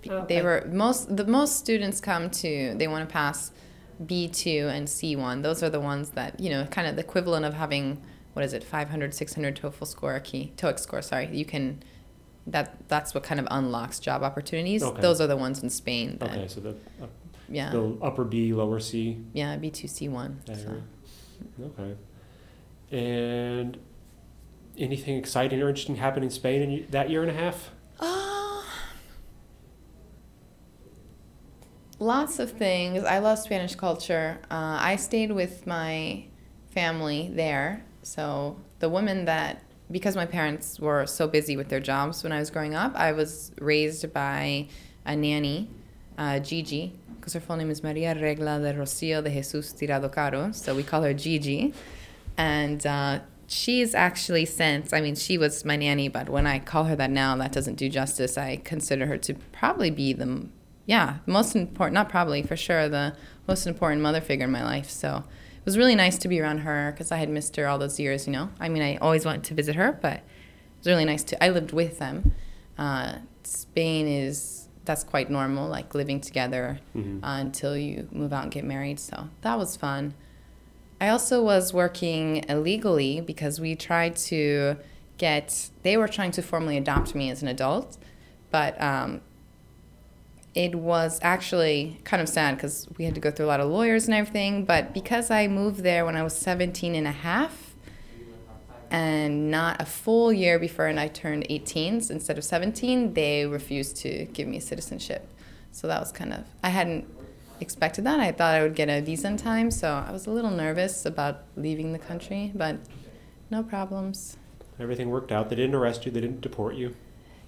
be- 0.00 0.10
Oh, 0.10 0.24
they 0.28 0.42
were 0.42 0.68
most 0.72 1.16
the 1.16 1.24
most 1.26 1.58
students 1.58 2.00
come 2.00 2.28
to 2.30 2.74
they 2.76 2.88
want 2.88 3.08
to 3.08 3.12
pass 3.12 3.52
B 4.04 4.26
two 4.28 4.68
and 4.72 4.88
C 4.88 5.14
one. 5.14 5.42
Those 5.42 5.62
are 5.62 5.70
the 5.70 5.78
ones 5.80 6.10
that 6.10 6.40
you 6.40 6.50
know, 6.50 6.64
kind 6.66 6.88
of 6.88 6.96
the 6.96 7.02
equivalent 7.02 7.44
of 7.44 7.54
having 7.54 8.02
what 8.32 8.44
is 8.44 8.52
it, 8.54 8.64
500, 8.64 9.12
600 9.14 9.56
TOEFL 9.56 9.86
score 9.86 10.18
key 10.20 10.52
TOEIC 10.56 10.78
score. 10.80 11.02
Sorry, 11.02 11.28
you 11.32 11.44
can. 11.44 11.82
That 12.46 12.88
that's 12.88 13.14
what 13.14 13.22
kind 13.22 13.38
of 13.38 13.46
unlocks 13.50 14.00
job 14.00 14.22
opportunities. 14.24 14.82
Okay. 14.82 15.00
Those 15.00 15.20
are 15.20 15.28
the 15.28 15.36
ones 15.36 15.62
in 15.62 15.70
Spain. 15.70 16.16
That, 16.18 16.30
Okay, 16.30 16.48
so 16.48 16.60
the, 16.60 16.70
uh, 17.00 17.06
Yeah. 17.52 17.70
the 17.70 17.98
upper 18.02 18.24
B, 18.24 18.52
lower 18.52 18.80
C. 18.80 19.18
yeah. 19.32 19.56
B 19.56 19.70
two 19.70 19.86
C 19.88 20.08
one. 20.08 20.40
So. 20.46 20.82
Okay. 21.60 21.96
And 22.90 23.78
anything 24.78 25.16
exciting 25.16 25.60
or 25.62 25.68
interesting 25.68 25.96
happened 25.96 26.24
in 26.24 26.30
Spain 26.30 26.62
in 26.62 26.86
that 26.90 27.10
year 27.10 27.22
and 27.22 27.30
a 27.30 27.34
half? 27.34 27.70
Uh, 28.00 28.62
lots 31.98 32.38
of 32.38 32.52
things. 32.52 33.04
I 33.04 33.18
love 33.18 33.38
Spanish 33.38 33.74
culture. 33.74 34.38
Uh, 34.50 34.78
I 34.80 34.96
stayed 34.96 35.32
with 35.32 35.66
my 35.66 36.24
family 36.70 37.30
there. 37.32 37.84
So 38.02 38.56
the 38.78 38.88
woman 38.88 39.26
that, 39.26 39.62
because 39.90 40.16
my 40.16 40.26
parents 40.26 40.80
were 40.80 41.06
so 41.06 41.28
busy 41.28 41.56
with 41.56 41.68
their 41.68 41.80
jobs 41.80 42.22
when 42.22 42.32
I 42.32 42.38
was 42.38 42.50
growing 42.50 42.74
up, 42.74 42.94
I 42.96 43.12
was 43.12 43.52
raised 43.60 44.12
by 44.12 44.68
a 45.04 45.14
nanny, 45.16 45.68
uh, 46.18 46.38
Gigi, 46.40 46.98
because 47.22 47.34
her 47.34 47.40
full 47.40 47.54
name 47.54 47.70
is 47.70 47.84
Maria 47.84 48.16
Regla 48.16 48.58
de 48.58 48.74
Rocio 48.74 49.22
de 49.22 49.30
Jesus 49.30 49.72
Tirado 49.72 50.10
Caro. 50.10 50.50
So 50.50 50.74
we 50.74 50.82
call 50.82 51.02
her 51.02 51.14
Gigi. 51.14 51.72
And 52.36 52.84
uh, 52.84 53.20
she's 53.46 53.94
actually 53.94 54.44
since, 54.44 54.92
I 54.92 55.00
mean, 55.00 55.14
she 55.14 55.38
was 55.38 55.64
my 55.64 55.76
nanny, 55.76 56.08
but 56.08 56.28
when 56.28 56.48
I 56.48 56.58
call 56.58 56.84
her 56.84 56.96
that 56.96 57.12
now, 57.12 57.36
that 57.36 57.52
doesn't 57.52 57.76
do 57.76 57.88
justice. 57.88 58.36
I 58.36 58.56
consider 58.56 59.06
her 59.06 59.16
to 59.18 59.34
probably 59.52 59.88
be 59.88 60.12
the, 60.12 60.48
yeah, 60.84 61.18
most 61.24 61.54
important, 61.54 61.94
not 61.94 62.08
probably, 62.08 62.42
for 62.42 62.56
sure, 62.56 62.88
the 62.88 63.14
most 63.46 63.68
important 63.68 64.02
mother 64.02 64.20
figure 64.20 64.46
in 64.46 64.50
my 64.50 64.64
life. 64.64 64.90
So 64.90 65.18
it 65.18 65.64
was 65.64 65.78
really 65.78 65.94
nice 65.94 66.18
to 66.18 66.28
be 66.28 66.40
around 66.40 66.58
her 66.58 66.90
because 66.90 67.12
I 67.12 67.18
had 67.18 67.28
missed 67.28 67.54
her 67.54 67.68
all 67.68 67.78
those 67.78 68.00
years, 68.00 68.26
you 68.26 68.32
know. 68.32 68.50
I 68.58 68.68
mean, 68.68 68.82
I 68.82 68.96
always 68.96 69.24
wanted 69.24 69.44
to 69.44 69.54
visit 69.54 69.76
her, 69.76 69.96
but 70.02 70.14
it 70.16 70.22
was 70.78 70.88
really 70.88 71.04
nice 71.04 71.22
to, 71.22 71.44
I 71.44 71.50
lived 71.50 71.70
with 71.70 72.00
them. 72.00 72.34
Uh, 72.76 73.18
Spain 73.44 74.08
is, 74.08 74.61
that's 74.84 75.04
quite 75.04 75.30
normal, 75.30 75.68
like 75.68 75.94
living 75.94 76.20
together 76.20 76.80
Mhm. 76.96 77.18
uh, 77.22 77.40
until 77.40 77.76
you 77.76 78.08
move 78.12 78.32
out 78.32 78.42
and 78.44 78.52
get 78.52 78.64
married. 78.64 78.98
So 78.98 79.28
that 79.42 79.56
was 79.58 79.76
fun. 79.76 80.14
I 81.00 81.08
also 81.08 81.42
was 81.42 81.72
working 81.72 82.44
illegally 82.48 83.20
because 83.20 83.60
we 83.60 83.74
tried 83.76 84.16
to 84.16 84.76
get, 85.18 85.70
they 85.82 85.96
were 85.96 86.08
trying 86.08 86.30
to 86.32 86.42
formally 86.42 86.76
adopt 86.76 87.14
me 87.14 87.30
as 87.30 87.42
an 87.42 87.48
adult, 87.48 87.96
but 88.50 88.80
um, 88.82 89.20
it 90.54 90.74
was 90.74 91.18
actually 91.22 91.98
kind 92.04 92.20
of 92.22 92.28
sad 92.28 92.56
because 92.56 92.86
we 92.98 93.04
had 93.04 93.14
to 93.14 93.20
go 93.20 93.30
through 93.30 93.46
a 93.46 93.48
lot 93.48 93.60
of 93.60 93.70
lawyers 93.70 94.06
and 94.06 94.14
everything. 94.14 94.64
But 94.64 94.92
because 94.92 95.30
I 95.30 95.48
moved 95.48 95.80
there 95.80 96.04
when 96.04 96.16
I 96.16 96.22
was 96.22 96.36
17 96.36 96.94
and 96.94 97.06
a 97.06 97.12
half, 97.12 97.61
and 98.92 99.50
not 99.50 99.80
a 99.80 99.86
full 99.86 100.30
year 100.30 100.58
before 100.58 100.86
and 100.86 101.00
I 101.00 101.08
turned 101.08 101.46
18 101.48 102.02
so 102.02 102.14
instead 102.14 102.36
of 102.36 102.44
17, 102.44 103.14
they 103.14 103.46
refused 103.46 103.96
to 103.98 104.26
give 104.26 104.46
me 104.46 104.60
citizenship. 104.60 105.26
So 105.72 105.86
that 105.86 105.98
was 105.98 106.12
kind 106.12 106.34
of, 106.34 106.44
I 106.62 106.68
hadn't 106.68 107.08
expected 107.58 108.04
that. 108.04 108.20
I 108.20 108.32
thought 108.32 108.54
I 108.54 108.62
would 108.62 108.74
get 108.74 108.90
a 108.90 109.00
visa 109.00 109.28
in 109.28 109.38
time, 109.38 109.70
so 109.70 110.04
I 110.06 110.12
was 110.12 110.26
a 110.26 110.30
little 110.30 110.50
nervous 110.50 111.06
about 111.06 111.44
leaving 111.56 111.94
the 111.94 111.98
country, 111.98 112.52
but 112.54 112.76
no 113.50 113.62
problems. 113.62 114.36
Everything 114.78 115.08
worked 115.08 115.32
out. 115.32 115.48
They 115.48 115.56
didn't 115.56 115.74
arrest 115.74 116.04
you. 116.04 116.12
They 116.12 116.20
didn't 116.20 116.42
deport 116.42 116.74
you. 116.74 116.94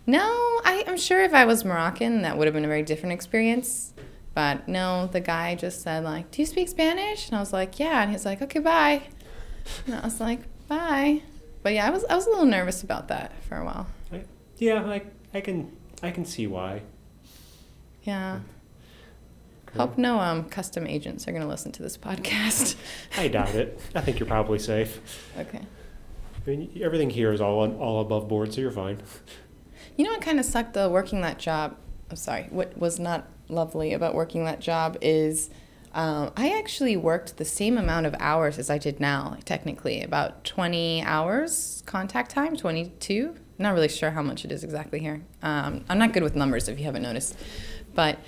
No, 0.07 0.23
I, 0.65 0.85
I'm 0.87 0.97
sure 0.97 1.23
if 1.23 1.35
I 1.35 1.45
was 1.45 1.63
Moroccan, 1.63 2.23
that 2.23 2.39
would 2.39 2.47
have 2.47 2.55
been 2.55 2.65
a 2.65 2.69
very 2.69 2.83
different 2.83 3.13
experience. 3.13 3.93
But 4.35 4.67
no, 4.67 5.09
the 5.09 5.21
guy 5.21 5.55
just 5.55 5.83
said 5.83 6.05
like, 6.05 6.31
"Do 6.31 6.43
you 6.43 6.47
speak 6.47 6.69
Spanish?" 6.69 7.29
And 7.29 7.37
I 7.37 7.41
was 7.41 7.53
like, 7.53 7.79
"Yeah." 7.79 8.03
And 8.03 8.11
he's 8.11 8.27
like, 8.27 8.43
"Okay, 8.43 8.59
bye." 8.59 9.03
And 9.87 9.95
I 9.95 10.01
was 10.01 10.21
like, 10.21 10.41
"Bye." 10.67 11.23
But 11.65 11.73
yeah, 11.73 11.87
I 11.87 11.91
was 11.91 12.05
I 12.05 12.15
was 12.15 12.27
a 12.27 12.29
little 12.31 12.45
nervous 12.45 12.83
about 12.83 13.09
that 13.09 13.33
for 13.49 13.57
a 13.57 13.65
while. 13.65 13.87
I, 14.13 14.25
yeah, 14.59 14.85
I, 14.85 15.03
I 15.33 15.41
can 15.41 15.75
I 16.03 16.11
can 16.11 16.27
see 16.27 16.47
why. 16.47 16.83
Yeah. 18.03 18.41
Hope 19.75 19.97
no 19.97 20.21
um 20.21 20.45
custom 20.45 20.87
agents 20.87 21.27
are 21.27 21.33
gonna 21.33 21.49
listen 21.49 21.73
to 21.73 21.83
this 21.83 21.97
podcast. 21.97 22.77
I 23.17 23.29
doubt 23.29 23.55
it. 23.55 23.81
I 23.95 24.03
think 24.03 24.21
you're 24.21 24.29
probably 24.29 24.59
safe. 24.59 25.01
okay. 25.39 25.63
I 26.47 26.51
mean, 26.51 26.79
everything 26.83 27.09
here 27.09 27.33
is 27.33 27.41
all 27.41 27.67
all 27.79 28.03
above 28.03 28.29
board, 28.29 28.53
so 28.53 28.61
you're 28.61 28.71
fine. 28.71 28.99
You 29.97 30.05
know 30.05 30.11
what 30.11 30.21
kind 30.21 30.39
of 30.39 30.45
sucked 30.45 30.75
though 30.75 30.91
working 30.91 31.23
that 31.23 31.39
job? 31.39 31.79
I'm 32.11 32.17
sorry. 32.17 32.47
What 32.51 32.77
was 32.77 33.01
not 33.01 33.27
lovely 33.49 33.95
about 33.95 34.15
working 34.15 34.45
that 34.45 34.61
job 34.61 34.99
is 35.01 35.49
um, 35.95 36.33
I 36.37 36.59
actually 36.59 36.97
worked 36.97 37.37
the 37.37 37.45
same 37.45 37.79
amount 37.79 38.07
of 38.07 38.15
hours 38.19 38.59
as 38.59 38.69
I 38.69 38.79
did 38.79 39.01
now, 39.01 39.37
technically, 39.45 40.03
about 40.03 40.45
20 40.45 41.03
hours 41.03 41.83
contact 41.87 42.31
time, 42.31 42.57
22. 42.57 43.37
Not 43.59 43.75
really 43.75 43.89
sure 43.89 44.11
how 44.11 44.23
much 44.23 44.45
it 44.45 44.51
is 44.53 44.65
exactly 44.65 44.99
here. 44.99 45.23
Um, 45.43 45.85
I'm 45.89 45.99
not 45.99 46.13
good 46.13 46.25
with 46.25 46.35
numbers 46.35 46.69
if 46.69 46.79
you 46.79 46.85
haven't 46.85 47.03
noticed. 47.03 47.39
But 47.95 48.19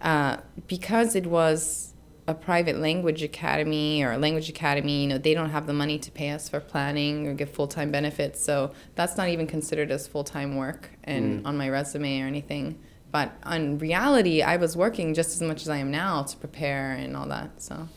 uh, 0.00 0.36
because 0.68 1.16
it 1.16 1.26
was 1.26 1.92
a 2.28 2.34
private 2.34 2.78
language 2.78 3.22
academy 3.22 4.02
or 4.04 4.12
a 4.12 4.18
language 4.18 4.48
academy, 4.48 5.02
you 5.02 5.08
know, 5.08 5.18
they 5.18 5.34
don't 5.34 5.50
have 5.50 5.66
the 5.66 5.72
money 5.72 5.98
to 5.98 6.10
pay 6.12 6.30
us 6.30 6.48
for 6.48 6.60
planning 6.60 7.26
or 7.26 7.34
give 7.34 7.50
full 7.50 7.66
time 7.66 7.90
benefits. 7.90 8.40
So 8.40 8.72
that's 8.94 9.16
not 9.16 9.28
even 9.28 9.46
considered 9.48 9.90
as 9.90 10.06
full 10.06 10.24
time 10.24 10.54
work 10.56 10.90
and 11.04 11.42
Mm. 11.42 11.46
on 11.48 11.56
my 11.56 11.68
resume 11.68 12.20
or 12.22 12.26
anything. 12.26 12.78
But 13.10 13.32
in 13.50 13.78
reality, 13.78 14.42
I 14.42 14.56
was 14.56 14.76
working 14.76 15.14
just 15.14 15.30
as 15.30 15.40
much 15.40 15.62
as 15.62 15.68
I 15.68 15.78
am 15.78 15.90
now 15.90 16.22
to 16.22 16.36
prepare 16.36 16.92
and 16.92 17.16
all 17.16 17.26
that. 17.28 17.62
So 17.62 17.88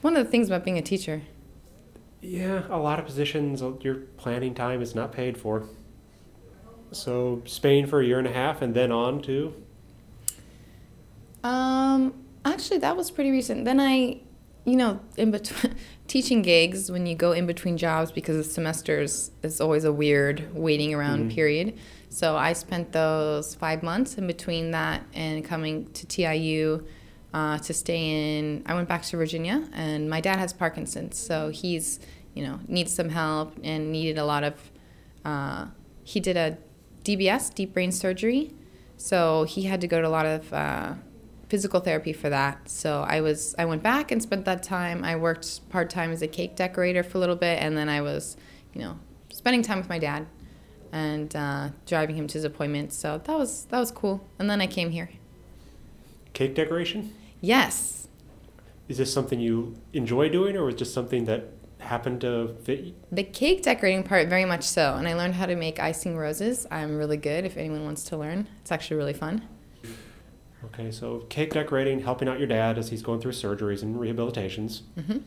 one 0.00 0.16
of 0.16 0.24
the 0.24 0.30
things 0.30 0.48
about 0.48 0.64
being 0.64 0.78
a 0.78 0.82
teacher. 0.82 1.22
Yeah, 2.20 2.62
a 2.68 2.78
lot 2.78 2.98
of 2.98 3.04
positions, 3.04 3.62
uh, 3.62 3.72
your 3.80 3.94
planning 4.16 4.54
time 4.54 4.82
is 4.82 4.94
not 4.94 5.12
paid 5.12 5.38
for. 5.38 5.64
So 6.90 7.42
Spain 7.44 7.86
for 7.86 8.00
a 8.00 8.06
year 8.06 8.18
and 8.18 8.26
a 8.26 8.32
half, 8.32 8.62
and 8.62 8.74
then 8.74 8.90
on 8.90 9.20
to 9.22 9.54
Um, 11.44 12.14
actually, 12.44 12.78
that 12.78 12.96
was 12.96 13.10
pretty 13.10 13.30
recent. 13.30 13.64
Then 13.64 13.78
I, 13.78 14.20
you 14.68 14.76
know, 14.76 15.00
in 15.16 15.30
between 15.30 15.74
teaching 16.06 16.42
gigs, 16.42 16.90
when 16.90 17.06
you 17.06 17.14
go 17.14 17.32
in 17.32 17.46
between 17.46 17.76
jobs 17.76 18.10
because 18.12 18.36
the 18.36 18.44
semesters 18.44 19.30
is 19.42 19.60
always 19.60 19.84
a 19.84 19.92
weird 19.92 20.54
waiting 20.54 20.94
around 20.94 21.30
Mhm. 21.30 21.34
period. 21.34 21.74
So 22.10 22.36
I 22.36 22.52
spent 22.54 22.92
those 22.92 23.54
five 23.54 23.82
months 23.82 24.16
in 24.18 24.26
between 24.26 24.70
that 24.72 25.02
and 25.14 25.44
coming 25.44 25.86
to 25.92 26.06
TIU 26.06 26.84
uh, 27.34 27.58
to 27.58 27.74
stay 27.74 28.38
in. 28.38 28.62
I 28.66 28.74
went 28.74 28.88
back 28.88 29.02
to 29.02 29.16
Virginia, 29.16 29.68
and 29.74 30.08
my 30.08 30.20
dad 30.20 30.38
has 30.38 30.52
Parkinson's, 30.54 31.18
so 31.18 31.50
he's, 31.50 32.00
you 32.34 32.42
know, 32.42 32.58
needs 32.66 32.90
some 32.94 33.10
help 33.10 33.52
and 33.62 33.92
needed 33.92 34.16
a 34.18 34.24
lot 34.24 34.44
of. 34.44 34.54
Uh, 35.24 35.66
he 36.04 36.20
did 36.20 36.36
a 36.38 36.56
DBS, 37.04 37.50
deep 37.54 37.74
brain 37.74 37.92
surgery, 37.92 38.52
so 38.96 39.44
he 39.44 39.62
had 39.64 39.80
to 39.82 39.86
go 39.86 40.00
to 40.00 40.08
a 40.08 40.14
lot 40.18 40.24
of 40.26 40.50
uh, 40.54 40.94
physical 41.48 41.80
therapy 41.80 42.12
for 42.12 42.28
that. 42.30 42.68
So 42.68 43.02
I 43.06 43.20
was 43.20 43.54
I 43.58 43.64
went 43.64 43.82
back 43.82 44.10
and 44.12 44.22
spent 44.22 44.44
that 44.44 44.62
time. 44.62 45.04
I 45.04 45.16
worked 45.16 45.68
part 45.70 45.90
time 45.90 46.12
as 46.12 46.22
a 46.22 46.28
cake 46.28 46.56
decorator 46.56 47.02
for 47.02 47.18
a 47.18 47.20
little 47.20 47.36
bit, 47.36 47.60
and 47.62 47.76
then 47.76 47.88
I 47.88 48.00
was, 48.02 48.36
you 48.74 48.80
know, 48.80 48.98
spending 49.32 49.62
time 49.62 49.78
with 49.78 49.88
my 49.88 49.98
dad 49.98 50.26
and 50.92 51.34
uh, 51.36 51.68
driving 51.86 52.16
him 52.16 52.26
to 52.28 52.34
his 52.34 52.44
appointments. 52.44 52.96
So 52.96 53.20
that 53.24 53.38
was 53.38 53.64
that 53.66 53.78
was 53.78 53.90
cool. 53.90 54.26
And 54.38 54.48
then 54.50 54.60
I 54.60 54.66
came 54.66 54.90
here. 54.90 55.10
cake 56.32 56.54
decoration. 56.54 57.14
Yes, 57.40 58.08
Is 58.88 58.98
this 58.98 59.12
something 59.12 59.38
you 59.38 59.76
enjoy 59.92 60.28
doing, 60.28 60.56
or 60.56 60.64
was 60.64 60.74
just 60.74 60.92
something 60.92 61.24
that 61.26 61.50
happened 61.78 62.20
to 62.22 62.56
fit? 62.64 62.94
the 63.14 63.22
cake 63.22 63.62
decorating 63.62 64.02
part 64.02 64.28
very 64.28 64.44
much 64.44 64.64
so. 64.64 64.94
And 64.96 65.06
I 65.06 65.14
learned 65.14 65.34
how 65.34 65.46
to 65.46 65.54
make 65.54 65.78
icing 65.78 66.16
roses. 66.16 66.66
I'm 66.70 66.96
really 66.96 67.16
good. 67.16 67.44
If 67.44 67.56
anyone 67.56 67.84
wants 67.84 68.02
to 68.04 68.16
learn, 68.16 68.48
it's 68.60 68.72
actually 68.72 68.96
really 68.96 69.12
fun. 69.12 69.42
Okay, 70.64 70.90
so 70.90 71.20
cake 71.28 71.52
decorating, 71.52 72.00
helping 72.00 72.28
out 72.28 72.38
your 72.38 72.48
dad 72.48 72.78
as 72.78 72.90
he's 72.90 73.02
going 73.02 73.20
through 73.20 73.32
surgeries 73.32 73.82
and 73.82 73.96
rehabilitations, 73.96 74.82
hmm 74.94 75.18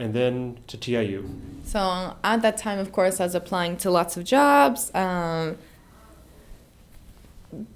and 0.00 0.14
then 0.14 0.58
to 0.68 0.76
TIU. 0.76 1.28
So 1.64 2.14
at 2.22 2.40
that 2.42 2.56
time, 2.56 2.78
of 2.78 2.92
course, 2.92 3.18
I 3.18 3.24
was 3.24 3.34
applying 3.34 3.76
to 3.78 3.90
lots 3.90 4.16
of 4.16 4.22
jobs. 4.22 4.94
Um, 4.94 5.56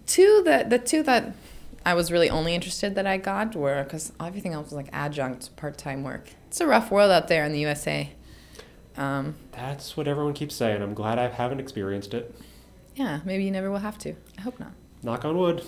two 0.06 0.42
that 0.44 0.70
the 0.70 0.78
two 0.78 1.02
that 1.02 1.34
I 1.84 1.94
was 1.94 2.12
really 2.12 2.30
only 2.30 2.54
interested 2.54 2.94
that 2.94 3.06
I 3.08 3.16
got 3.16 3.56
were 3.56 3.82
because 3.82 4.12
everything 4.20 4.52
else 4.52 4.66
was 4.66 4.74
like 4.74 4.88
adjunct 4.92 5.56
part 5.56 5.76
time 5.78 6.04
work. 6.04 6.30
It's 6.46 6.60
a 6.60 6.66
rough 6.66 6.90
world 6.92 7.10
out 7.10 7.26
there 7.28 7.44
in 7.44 7.52
the 7.52 7.58
USA. 7.60 8.10
Um, 8.96 9.34
That's 9.52 9.96
what 9.96 10.06
everyone 10.06 10.34
keeps 10.34 10.54
saying. 10.54 10.82
I'm 10.82 10.94
glad 10.94 11.18
I 11.18 11.28
haven't 11.28 11.58
experienced 11.60 12.12
it. 12.14 12.34
yeah, 12.94 13.20
maybe 13.24 13.42
you 13.42 13.50
never 13.50 13.70
will 13.70 13.78
have 13.78 13.98
to. 13.98 14.14
I 14.38 14.42
hope 14.42 14.60
not. 14.60 14.72
Knock 15.02 15.24
on 15.24 15.38
wood. 15.38 15.64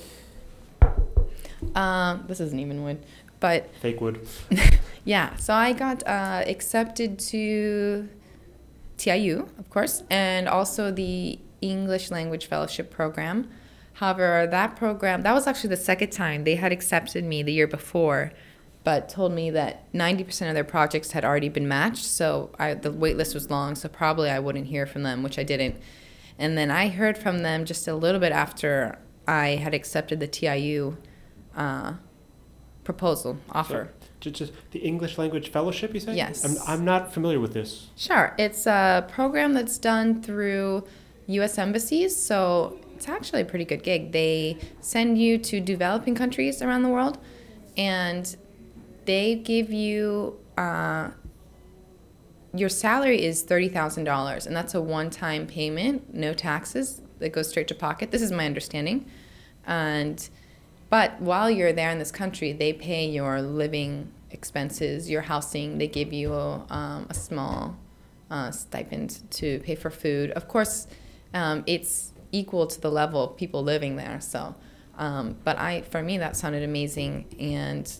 Um, 1.74 2.24
this 2.28 2.40
isn't 2.40 2.58
even 2.58 2.82
wood, 2.84 3.04
but 3.40 3.74
Fake 3.76 4.00
wood. 4.00 4.26
Yeah, 5.04 5.36
so 5.36 5.52
I 5.52 5.74
got 5.74 6.06
uh, 6.06 6.44
accepted 6.46 7.18
to 7.18 8.08
TIU, 8.96 9.48
of 9.58 9.68
course, 9.68 10.02
and 10.08 10.48
also 10.48 10.90
the 10.90 11.38
English 11.60 12.10
Language 12.10 12.46
Fellowship 12.46 12.90
Program. 12.90 13.50
However, 13.94 14.48
that 14.50 14.76
program, 14.76 15.22
that 15.22 15.34
was 15.34 15.46
actually 15.46 15.70
the 15.70 15.76
second 15.76 16.10
time 16.10 16.44
they 16.44 16.54
had 16.54 16.72
accepted 16.72 17.22
me 17.22 17.42
the 17.42 17.52
year 17.52 17.66
before, 17.66 18.32
but 18.82 19.10
told 19.10 19.32
me 19.32 19.50
that 19.50 19.92
90% 19.92 20.48
of 20.48 20.54
their 20.54 20.64
projects 20.64 21.12
had 21.12 21.24
already 21.24 21.50
been 21.50 21.68
matched. 21.68 22.04
So 22.04 22.50
I, 22.58 22.72
the 22.74 22.90
wait 22.90 23.18
list 23.18 23.34
was 23.34 23.50
long, 23.50 23.74
so 23.74 23.88
probably 23.90 24.30
I 24.30 24.38
wouldn't 24.38 24.66
hear 24.66 24.86
from 24.86 25.02
them, 25.02 25.22
which 25.22 25.38
I 25.38 25.42
didn't. 25.42 25.76
And 26.38 26.56
then 26.56 26.70
I 26.70 26.88
heard 26.88 27.18
from 27.18 27.42
them 27.42 27.66
just 27.66 27.86
a 27.86 27.94
little 27.94 28.20
bit 28.20 28.32
after 28.32 28.98
I 29.28 29.48
had 29.50 29.74
accepted 29.74 30.18
the 30.18 30.26
TIU 30.26 30.96
uh, 31.56 31.94
proposal, 32.84 33.38
offer. 33.50 33.92
Just, 34.20 34.36
just 34.36 34.52
the 34.70 34.78
English 34.80 35.18
language 35.18 35.50
fellowship, 35.50 35.94
you 35.94 36.00
say? 36.00 36.14
Yes. 36.14 36.44
I'm, 36.44 36.56
I'm 36.66 36.84
not 36.84 37.12
familiar 37.12 37.40
with 37.40 37.52
this. 37.52 37.88
Sure. 37.96 38.34
It's 38.38 38.66
a 38.66 39.06
program 39.10 39.52
that's 39.54 39.78
done 39.78 40.22
through 40.22 40.84
U.S. 41.26 41.58
embassies, 41.58 42.16
so 42.16 42.78
it's 42.94 43.08
actually 43.08 43.42
a 43.42 43.44
pretty 43.44 43.64
good 43.64 43.82
gig. 43.82 44.12
They 44.12 44.58
send 44.80 45.18
you 45.18 45.38
to 45.38 45.60
developing 45.60 46.14
countries 46.14 46.62
around 46.62 46.82
the 46.82 46.88
world, 46.88 47.18
and 47.76 48.36
they 49.04 49.34
give 49.34 49.72
you 49.72 50.38
uh, 50.56 51.10
your 52.54 52.68
salary 52.68 53.22
is 53.22 53.42
thirty 53.42 53.68
thousand 53.68 54.04
dollars, 54.04 54.46
and 54.46 54.54
that's 54.54 54.74
a 54.74 54.80
one-time 54.80 55.46
payment, 55.46 56.14
no 56.14 56.32
taxes, 56.34 57.00
that 57.18 57.30
goes 57.30 57.48
straight 57.48 57.68
to 57.68 57.74
pocket. 57.74 58.10
This 58.10 58.22
is 58.22 58.30
my 58.30 58.46
understanding, 58.46 59.10
and 59.66 60.28
but 60.90 61.20
while 61.20 61.50
you're 61.50 61.72
there 61.72 61.90
in 61.90 61.98
this 61.98 62.12
country, 62.12 62.52
they 62.52 62.72
pay 62.72 63.06
your 63.08 63.42
living 63.42 64.12
expenses, 64.30 65.08
your 65.08 65.22
housing. 65.22 65.78
They 65.78 65.88
give 65.88 66.12
you 66.12 66.32
um, 66.32 67.06
a 67.08 67.14
small 67.14 67.76
uh, 68.30 68.50
stipend 68.50 69.22
to 69.32 69.60
pay 69.60 69.74
for 69.74 69.90
food. 69.90 70.30
Of 70.32 70.48
course, 70.48 70.86
um, 71.32 71.64
it's 71.66 72.12
equal 72.32 72.66
to 72.66 72.80
the 72.80 72.90
level 72.90 73.22
of 73.22 73.36
people 73.36 73.62
living 73.62 73.96
there. 73.96 74.20
So, 74.20 74.54
um, 74.98 75.36
but 75.44 75.58
I, 75.58 75.82
for 75.82 76.02
me, 76.02 76.18
that 76.18 76.36
sounded 76.36 76.62
amazing, 76.62 77.26
and 77.38 77.90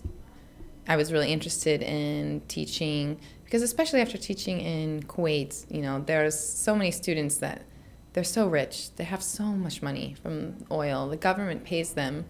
I 0.86 0.96
was 0.96 1.12
really 1.12 1.32
interested 1.32 1.82
in 1.82 2.42
teaching 2.48 3.18
because, 3.44 3.62
especially 3.62 4.00
after 4.00 4.18
teaching 4.18 4.60
in 4.60 5.02
Kuwait, 5.04 5.70
you 5.70 5.82
know, 5.82 6.02
there's 6.04 6.38
so 6.38 6.74
many 6.74 6.90
students 6.90 7.36
that 7.38 7.62
they're 8.12 8.24
so 8.24 8.46
rich. 8.46 8.94
They 8.96 9.04
have 9.04 9.22
so 9.22 9.44
much 9.44 9.82
money 9.82 10.14
from 10.22 10.56
oil. 10.70 11.08
The 11.08 11.16
government 11.16 11.64
pays 11.64 11.94
them 11.94 12.26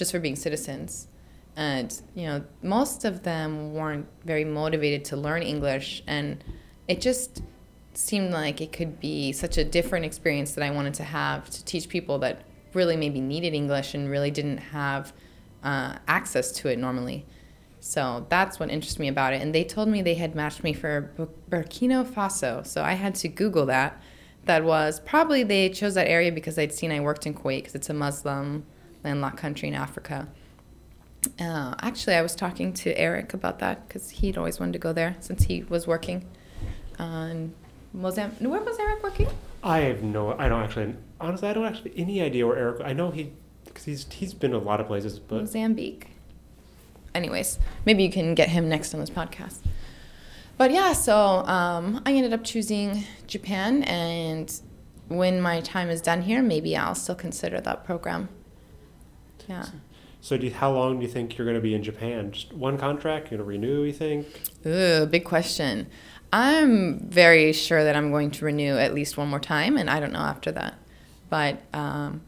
just 0.00 0.12
for 0.12 0.18
being 0.18 0.34
citizens. 0.34 1.08
And, 1.56 1.94
you 2.14 2.26
know, 2.26 2.42
most 2.62 3.04
of 3.04 3.22
them 3.22 3.74
weren't 3.74 4.06
very 4.24 4.46
motivated 4.46 5.04
to 5.06 5.16
learn 5.18 5.42
English. 5.42 6.02
And 6.06 6.42
it 6.88 7.02
just 7.02 7.42
seemed 7.92 8.32
like 8.32 8.62
it 8.62 8.72
could 8.72 8.98
be 8.98 9.30
such 9.32 9.58
a 9.58 9.64
different 9.64 10.06
experience 10.06 10.52
that 10.52 10.64
I 10.64 10.70
wanted 10.70 10.94
to 10.94 11.04
have 11.04 11.50
to 11.50 11.62
teach 11.66 11.90
people 11.90 12.18
that 12.20 12.40
really 12.72 12.96
maybe 12.96 13.20
needed 13.20 13.52
English 13.52 13.92
and 13.92 14.08
really 14.08 14.30
didn't 14.30 14.56
have 14.56 15.12
uh, 15.62 15.96
access 16.08 16.50
to 16.52 16.68
it 16.68 16.78
normally. 16.78 17.26
So 17.80 18.24
that's 18.30 18.58
what 18.58 18.70
interested 18.70 19.00
me 19.00 19.08
about 19.08 19.34
it. 19.34 19.42
And 19.42 19.54
they 19.54 19.64
told 19.64 19.88
me 19.90 20.00
they 20.00 20.14
had 20.14 20.34
matched 20.34 20.64
me 20.64 20.72
for 20.72 21.12
Bur- 21.14 21.28
Burkina 21.50 22.06
Faso. 22.06 22.66
So 22.66 22.82
I 22.82 22.94
had 22.94 23.14
to 23.16 23.28
Google 23.28 23.66
that. 23.66 24.00
That 24.46 24.64
was 24.64 24.98
probably 25.00 25.42
they 25.42 25.68
chose 25.68 25.92
that 25.92 26.08
area 26.08 26.32
because 26.32 26.58
I'd 26.58 26.72
seen 26.72 26.90
I 26.90 27.00
worked 27.00 27.26
in 27.26 27.34
Kuwait 27.34 27.58
because 27.58 27.74
it's 27.74 27.90
a 27.90 27.94
Muslim 27.94 28.64
landlocked 29.04 29.36
country 29.38 29.68
in 29.68 29.74
Africa. 29.74 30.28
Uh, 31.38 31.74
actually, 31.80 32.14
I 32.14 32.22
was 32.22 32.34
talking 32.34 32.72
to 32.74 32.98
Eric 32.98 33.34
about 33.34 33.58
that 33.58 33.86
because 33.86 34.10
he'd 34.10 34.38
always 34.38 34.58
wanted 34.58 34.72
to 34.72 34.78
go 34.78 34.92
there 34.92 35.16
since 35.20 35.44
he 35.44 35.62
was 35.64 35.86
working 35.86 36.24
on 36.98 37.52
Mozambique. 37.92 38.40
Where 38.40 38.60
was 38.60 38.78
Eric 38.78 39.02
working? 39.02 39.28
I 39.62 39.80
have 39.80 40.02
no. 40.02 40.36
I 40.38 40.48
don't 40.48 40.62
actually. 40.62 40.94
Honestly, 41.20 41.48
I 41.48 41.52
don't 41.52 41.66
actually 41.66 41.92
any 41.96 42.22
idea 42.22 42.46
where 42.46 42.56
Eric. 42.56 42.80
I 42.82 42.92
know 42.94 43.10
he, 43.10 43.32
because 43.64 43.84
he's 43.84 44.06
he's 44.10 44.32
been 44.32 44.52
to 44.52 44.56
a 44.56 44.58
lot 44.58 44.80
of 44.80 44.86
places, 44.86 45.18
but 45.18 45.40
Mozambique. 45.40 46.08
Anyways, 47.14 47.58
maybe 47.84 48.02
you 48.04 48.10
can 48.10 48.34
get 48.34 48.48
him 48.48 48.68
next 48.68 48.94
on 48.94 49.00
this 49.00 49.10
podcast. 49.10 49.58
But 50.56 50.70
yeah, 50.70 50.92
so 50.92 51.16
um, 51.16 52.02
I 52.06 52.12
ended 52.12 52.32
up 52.32 52.44
choosing 52.44 53.04
Japan, 53.26 53.82
and 53.84 54.52
when 55.08 55.40
my 55.40 55.60
time 55.60 55.90
is 55.90 56.00
done 56.00 56.22
here, 56.22 56.42
maybe 56.42 56.76
I'll 56.76 56.94
still 56.94 57.14
consider 57.14 57.60
that 57.60 57.84
program. 57.84 58.28
Yeah. 59.48 59.66
So, 60.22 60.36
do 60.36 60.46
you, 60.46 60.52
how 60.52 60.70
long 60.70 60.98
do 60.98 61.02
you 61.06 61.10
think 61.10 61.38
you're 61.38 61.46
going 61.46 61.56
to 61.56 61.62
be 61.62 61.74
in 61.74 61.82
Japan? 61.82 62.32
Just 62.32 62.52
one 62.52 62.76
contract? 62.76 63.30
You're 63.30 63.38
going 63.38 63.60
to 63.60 63.66
renew? 63.66 63.84
You 63.84 63.92
think? 63.92 64.26
Ooh, 64.66 65.06
big 65.06 65.24
question. 65.24 65.86
I'm 66.32 67.00
very 67.08 67.52
sure 67.52 67.82
that 67.82 67.96
I'm 67.96 68.10
going 68.10 68.30
to 68.32 68.44
renew 68.44 68.76
at 68.76 68.94
least 68.94 69.16
one 69.16 69.28
more 69.28 69.40
time, 69.40 69.76
and 69.76 69.88
I 69.88 69.98
don't 69.98 70.12
know 70.12 70.20
after 70.20 70.52
that. 70.52 70.74
But 71.30 71.62
um, 71.72 72.20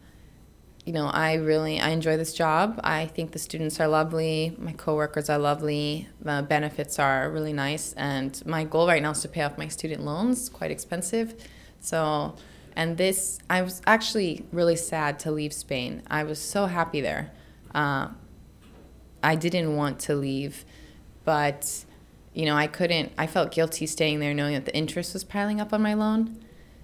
you 0.87 0.93
know, 0.93 1.07
I 1.07 1.35
really 1.35 1.81
I 1.81 1.91
enjoy 1.91 2.17
this 2.17 2.33
job. 2.33 2.81
I 2.83 3.07
think 3.07 3.33
the 3.33 3.39
students 3.39 3.79
are 3.79 3.87
lovely, 3.87 4.57
my 4.59 4.73
coworkers 4.73 5.29
are 5.29 5.39
lovely, 5.39 6.09
the 6.21 6.45
benefits 6.49 6.99
are 6.99 7.31
really 7.31 7.53
nice, 7.53 7.93
and 7.93 8.43
my 8.47 8.65
goal 8.65 8.89
right 8.89 9.03
now 9.03 9.11
is 9.11 9.21
to 9.21 9.29
pay 9.29 9.43
off 9.43 9.59
my 9.59 9.69
student 9.69 10.03
loans. 10.03 10.49
Quite 10.49 10.71
expensive, 10.71 11.35
so. 11.81 12.35
And 12.75 12.97
this, 12.97 13.39
I 13.51 13.63
was 13.63 13.83
actually 13.87 14.45
really 14.53 14.77
sad 14.77 15.19
to 15.21 15.31
leave 15.31 15.53
Spain. 15.53 16.03
I 16.09 16.25
was 16.25 16.41
so 16.41 16.67
happy 16.67 17.01
there. 17.01 17.33
Uh, 17.75 18.09
I 19.23 19.37
didn't 19.37 19.77
want 19.77 19.99
to 20.01 20.15
leave, 20.15 20.65
but 21.25 21.85
you 22.35 22.47
know, 22.47 22.57
I 22.57 22.67
couldn't, 22.67 23.13
I 23.19 23.27
felt 23.27 23.53
guilty 23.53 23.87
staying 23.87 24.21
there 24.21 24.33
knowing 24.33 24.55
that 24.55 24.65
the 24.65 24.75
interest 24.75 25.13
was 25.13 25.23
piling 25.23 25.61
up 25.61 25.73
on 25.73 25.83
my 25.83 25.95
loan. 25.95 26.43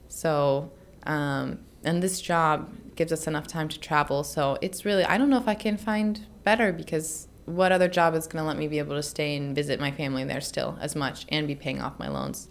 So, 0.08 0.70
um, 1.04 1.60
and 1.84 2.02
this 2.02 2.20
job 2.20 2.70
gives 2.96 3.12
us 3.12 3.26
enough 3.26 3.46
time 3.46 3.68
to 3.68 3.80
travel. 3.80 4.24
So 4.24 4.58
it's 4.60 4.84
really, 4.84 5.04
I 5.04 5.16
don't 5.16 5.30
know 5.30 5.38
if 5.38 5.48
I 5.48 5.54
can 5.54 5.78
find 5.78 6.26
better 6.44 6.72
because 6.72 7.28
what 7.46 7.72
other 7.72 7.88
job 7.88 8.14
is 8.14 8.26
going 8.26 8.42
to 8.42 8.46
let 8.46 8.58
me 8.58 8.68
be 8.68 8.78
able 8.78 8.96
to 8.96 9.02
stay 9.02 9.36
and 9.36 9.54
visit 9.54 9.80
my 9.80 9.90
family 9.90 10.24
there 10.24 10.40
still 10.40 10.76
as 10.80 10.94
much 10.94 11.24
and 11.30 11.46
be 11.46 11.54
paying 11.54 11.80
off 11.80 11.98
my 11.98 12.08
loans? 12.08 12.48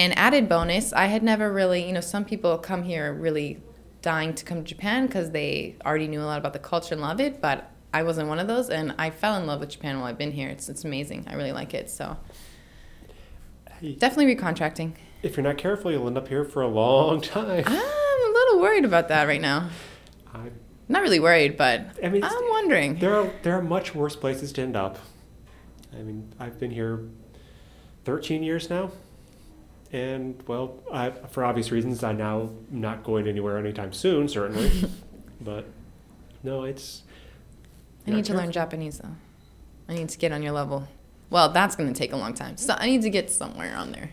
And 0.00 0.16
added 0.18 0.48
bonus, 0.48 0.94
I 0.94 1.06
had 1.06 1.22
never 1.22 1.52
really, 1.52 1.86
you 1.86 1.92
know, 1.92 2.00
some 2.00 2.24
people 2.24 2.56
come 2.56 2.82
here 2.84 3.12
really 3.12 3.60
dying 4.00 4.32
to 4.34 4.44
come 4.46 4.58
to 4.58 4.64
Japan 4.64 5.06
because 5.06 5.30
they 5.30 5.76
already 5.84 6.08
knew 6.08 6.22
a 6.22 6.24
lot 6.24 6.38
about 6.38 6.54
the 6.54 6.58
culture 6.58 6.94
and 6.94 7.02
love 7.02 7.20
it, 7.20 7.42
but 7.42 7.70
I 7.92 8.02
wasn't 8.02 8.28
one 8.28 8.38
of 8.38 8.46
those, 8.48 8.70
and 8.70 8.94
I 8.98 9.10
fell 9.10 9.36
in 9.36 9.46
love 9.46 9.60
with 9.60 9.68
Japan 9.68 9.98
while 9.98 10.06
I've 10.08 10.16
been 10.16 10.32
here. 10.32 10.48
It's 10.48 10.70
it's 10.70 10.84
amazing. 10.84 11.26
I 11.28 11.34
really 11.34 11.52
like 11.52 11.74
it. 11.74 11.90
So 11.90 12.16
Hey, 13.78 13.94
definitely 13.94 14.34
recontracting. 14.34 14.92
if 15.22 15.36
you're 15.36 15.44
not 15.44 15.58
careful, 15.58 15.90
you'll 15.92 16.06
end 16.06 16.16
up 16.16 16.28
here 16.28 16.44
for 16.44 16.62
a 16.62 16.68
long 16.68 17.20
time. 17.36 17.64
I'm 17.66 18.30
a 18.30 18.32
little 18.32 18.60
worried 18.60 18.86
about 18.86 19.08
that 19.08 19.24
right 19.26 19.40
now. 19.40 19.68
I'm 20.32 20.52
Not 20.88 21.02
really 21.02 21.20
worried, 21.20 21.58
but 21.58 21.98
I 22.02 22.08
mean, 22.08 22.24
I'm 22.24 22.48
wondering. 22.48 22.98
there 23.00 23.14
are 23.16 23.30
there 23.42 23.58
are 23.58 23.62
much 23.62 23.94
worse 23.94 24.16
places 24.16 24.50
to 24.54 24.62
end 24.62 24.76
up. 24.76 24.98
I 25.92 25.96
mean, 26.02 26.32
I've 26.40 26.58
been 26.58 26.70
here 26.70 27.04
13 28.04 28.42
years 28.42 28.70
now, 28.70 28.92
and 29.92 30.40
well, 30.46 30.78
I, 30.92 31.10
for 31.10 31.44
obvious 31.44 31.72
reasons, 31.72 32.04
I 32.04 32.12
now 32.12 32.40
am 32.40 32.48
now 32.48 32.50
not 32.70 33.04
going 33.04 33.26
anywhere 33.26 33.58
anytime 33.58 33.92
soon, 33.92 34.28
certainly. 34.28 34.70
but 35.40 35.66
no, 36.42 36.64
it's. 36.64 37.02
I 38.06 38.12
need 38.12 38.24
to 38.26 38.34
learn 38.34 38.52
Japanese 38.52 38.98
though. 38.98 39.14
I 39.88 39.94
need 39.94 40.08
to 40.08 40.18
get 40.18 40.32
on 40.32 40.42
your 40.42 40.52
level. 40.52 40.88
Well, 41.30 41.50
that's 41.50 41.76
going 41.76 41.92
to 41.92 41.98
take 41.98 42.12
a 42.12 42.16
long 42.16 42.34
time. 42.34 42.56
So 42.56 42.74
I 42.78 42.86
need 42.86 43.02
to 43.02 43.10
get 43.10 43.30
somewhere 43.30 43.74
on 43.76 43.92
there. 43.92 44.10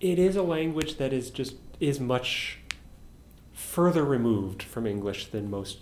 It 0.00 0.18
is 0.18 0.36
a 0.36 0.42
language 0.42 0.96
that 0.96 1.12
is 1.12 1.30
just 1.30 1.56
is 1.78 2.00
much 2.00 2.58
further 3.52 4.04
removed 4.04 4.62
from 4.62 4.86
English 4.86 5.26
than 5.26 5.50
most 5.50 5.78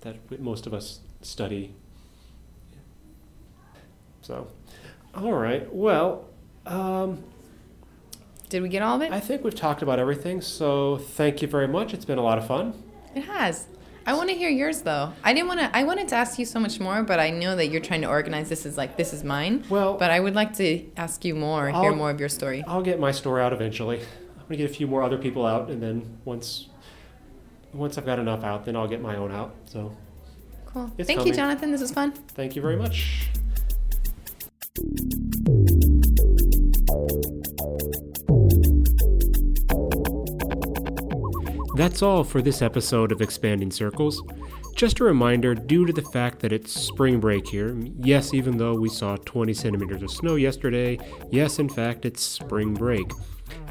that 0.00 0.40
most 0.40 0.66
of 0.66 0.74
us 0.74 1.00
study. 1.22 1.74
So, 4.22 4.48
all 5.14 5.32
right. 5.32 5.72
Well, 5.72 6.28
um, 6.66 7.22
Did 8.52 8.60
we 8.62 8.68
get 8.68 8.82
all 8.82 8.96
of 8.96 9.00
it? 9.02 9.10
I 9.10 9.18
think 9.18 9.44
we've 9.44 9.54
talked 9.54 9.80
about 9.80 9.98
everything. 9.98 10.42
So, 10.42 10.98
thank 10.98 11.40
you 11.40 11.48
very 11.48 11.66
much. 11.66 11.94
It's 11.94 12.04
been 12.04 12.18
a 12.18 12.22
lot 12.22 12.36
of 12.36 12.46
fun. 12.46 12.74
It 13.14 13.24
has. 13.24 13.66
I 14.04 14.12
want 14.12 14.28
to 14.28 14.34
hear 14.34 14.50
yours 14.50 14.82
though. 14.82 15.14
I 15.24 15.32
didn't 15.32 15.48
want 15.48 15.60
to. 15.60 15.74
I 15.74 15.84
wanted 15.84 16.08
to 16.08 16.16
ask 16.16 16.38
you 16.38 16.44
so 16.44 16.60
much 16.60 16.78
more, 16.78 17.02
but 17.02 17.18
I 17.18 17.30
know 17.30 17.56
that 17.56 17.68
you're 17.68 17.80
trying 17.80 18.02
to 18.02 18.08
organize 18.08 18.50
this 18.50 18.66
is 18.66 18.76
like 18.76 18.98
this 18.98 19.14
is 19.14 19.24
mine. 19.24 19.64
Well, 19.70 19.94
But 19.96 20.10
I 20.10 20.20
would 20.20 20.34
like 20.34 20.54
to 20.58 20.84
ask 20.98 21.24
you 21.24 21.34
more, 21.34 21.68
hear 21.68 21.76
I'll- 21.76 21.94
more 21.94 22.10
of 22.10 22.20
your 22.20 22.28
story. 22.28 22.62
I'll 22.68 22.82
get 22.82 23.00
my 23.00 23.10
story 23.10 23.40
out 23.40 23.54
eventually. 23.54 24.00
I'm 24.00 24.42
gonna 24.48 24.58
get 24.58 24.70
a 24.70 24.74
few 24.74 24.86
more 24.86 25.02
other 25.02 25.16
people 25.16 25.46
out, 25.46 25.70
and 25.70 25.82
then 25.82 26.18
once 26.26 26.68
once 27.72 27.96
I've 27.96 28.04
got 28.04 28.18
enough 28.18 28.44
out, 28.44 28.66
then 28.66 28.76
I'll 28.76 28.88
get 28.88 29.00
my 29.00 29.16
own 29.16 29.32
out. 29.32 29.54
So, 29.64 29.96
Cool. 30.66 30.90
Thank 31.00 31.24
you. 31.24 31.32
Jonathan. 31.32 31.70
This 31.70 31.80
was 31.80 31.90
fun. 31.90 32.12
thank 32.34 32.54
you 32.54 32.60
very 32.60 32.76
much. 32.76 33.28
That's 41.82 42.00
all 42.00 42.22
for 42.22 42.40
this 42.40 42.62
episode 42.62 43.10
of 43.10 43.20
Expanding 43.20 43.72
Circles. 43.72 44.22
Just 44.76 45.00
a 45.00 45.04
reminder 45.04 45.52
due 45.52 45.84
to 45.84 45.92
the 45.92 46.00
fact 46.00 46.38
that 46.38 46.52
it's 46.52 46.70
spring 46.70 47.18
break 47.18 47.48
here, 47.48 47.76
yes, 47.98 48.32
even 48.32 48.56
though 48.56 48.74
we 48.74 48.88
saw 48.88 49.16
20 49.16 49.52
centimeters 49.52 50.00
of 50.00 50.12
snow 50.12 50.36
yesterday, 50.36 50.96
yes, 51.32 51.58
in 51.58 51.68
fact, 51.68 52.04
it's 52.06 52.22
spring 52.22 52.72
break. 52.72 53.10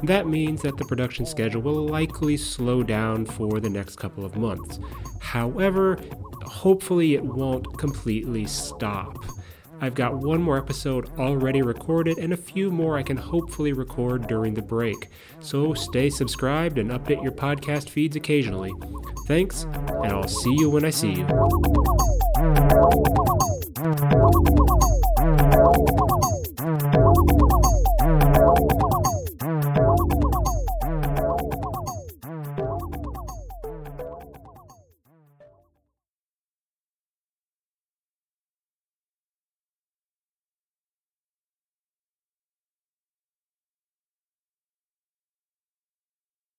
That 0.02 0.26
means 0.26 0.60
that 0.60 0.76
the 0.76 0.84
production 0.84 1.24
schedule 1.24 1.62
will 1.62 1.86
likely 1.86 2.36
slow 2.36 2.82
down 2.82 3.24
for 3.24 3.60
the 3.60 3.70
next 3.70 3.96
couple 3.96 4.26
of 4.26 4.36
months. 4.36 4.78
However, 5.20 5.98
hopefully 6.44 7.14
it 7.14 7.24
won't 7.24 7.78
completely 7.78 8.44
stop. 8.44 9.24
I've 9.82 9.96
got 9.96 10.16
one 10.16 10.40
more 10.40 10.56
episode 10.56 11.10
already 11.18 11.60
recorded 11.60 12.18
and 12.18 12.32
a 12.32 12.36
few 12.36 12.70
more 12.70 12.96
I 12.96 13.02
can 13.02 13.16
hopefully 13.16 13.72
record 13.72 14.28
during 14.28 14.54
the 14.54 14.62
break. 14.62 15.08
So 15.40 15.74
stay 15.74 16.08
subscribed 16.08 16.78
and 16.78 16.92
update 16.92 17.20
your 17.20 17.32
podcast 17.32 17.90
feeds 17.90 18.14
occasionally. 18.14 18.70
Thanks, 19.26 19.64
and 19.64 20.12
I'll 20.12 20.28
see 20.28 20.54
you 20.56 20.70
when 20.70 20.84
I 20.84 20.90
see 20.90 21.14
you. 21.14 21.26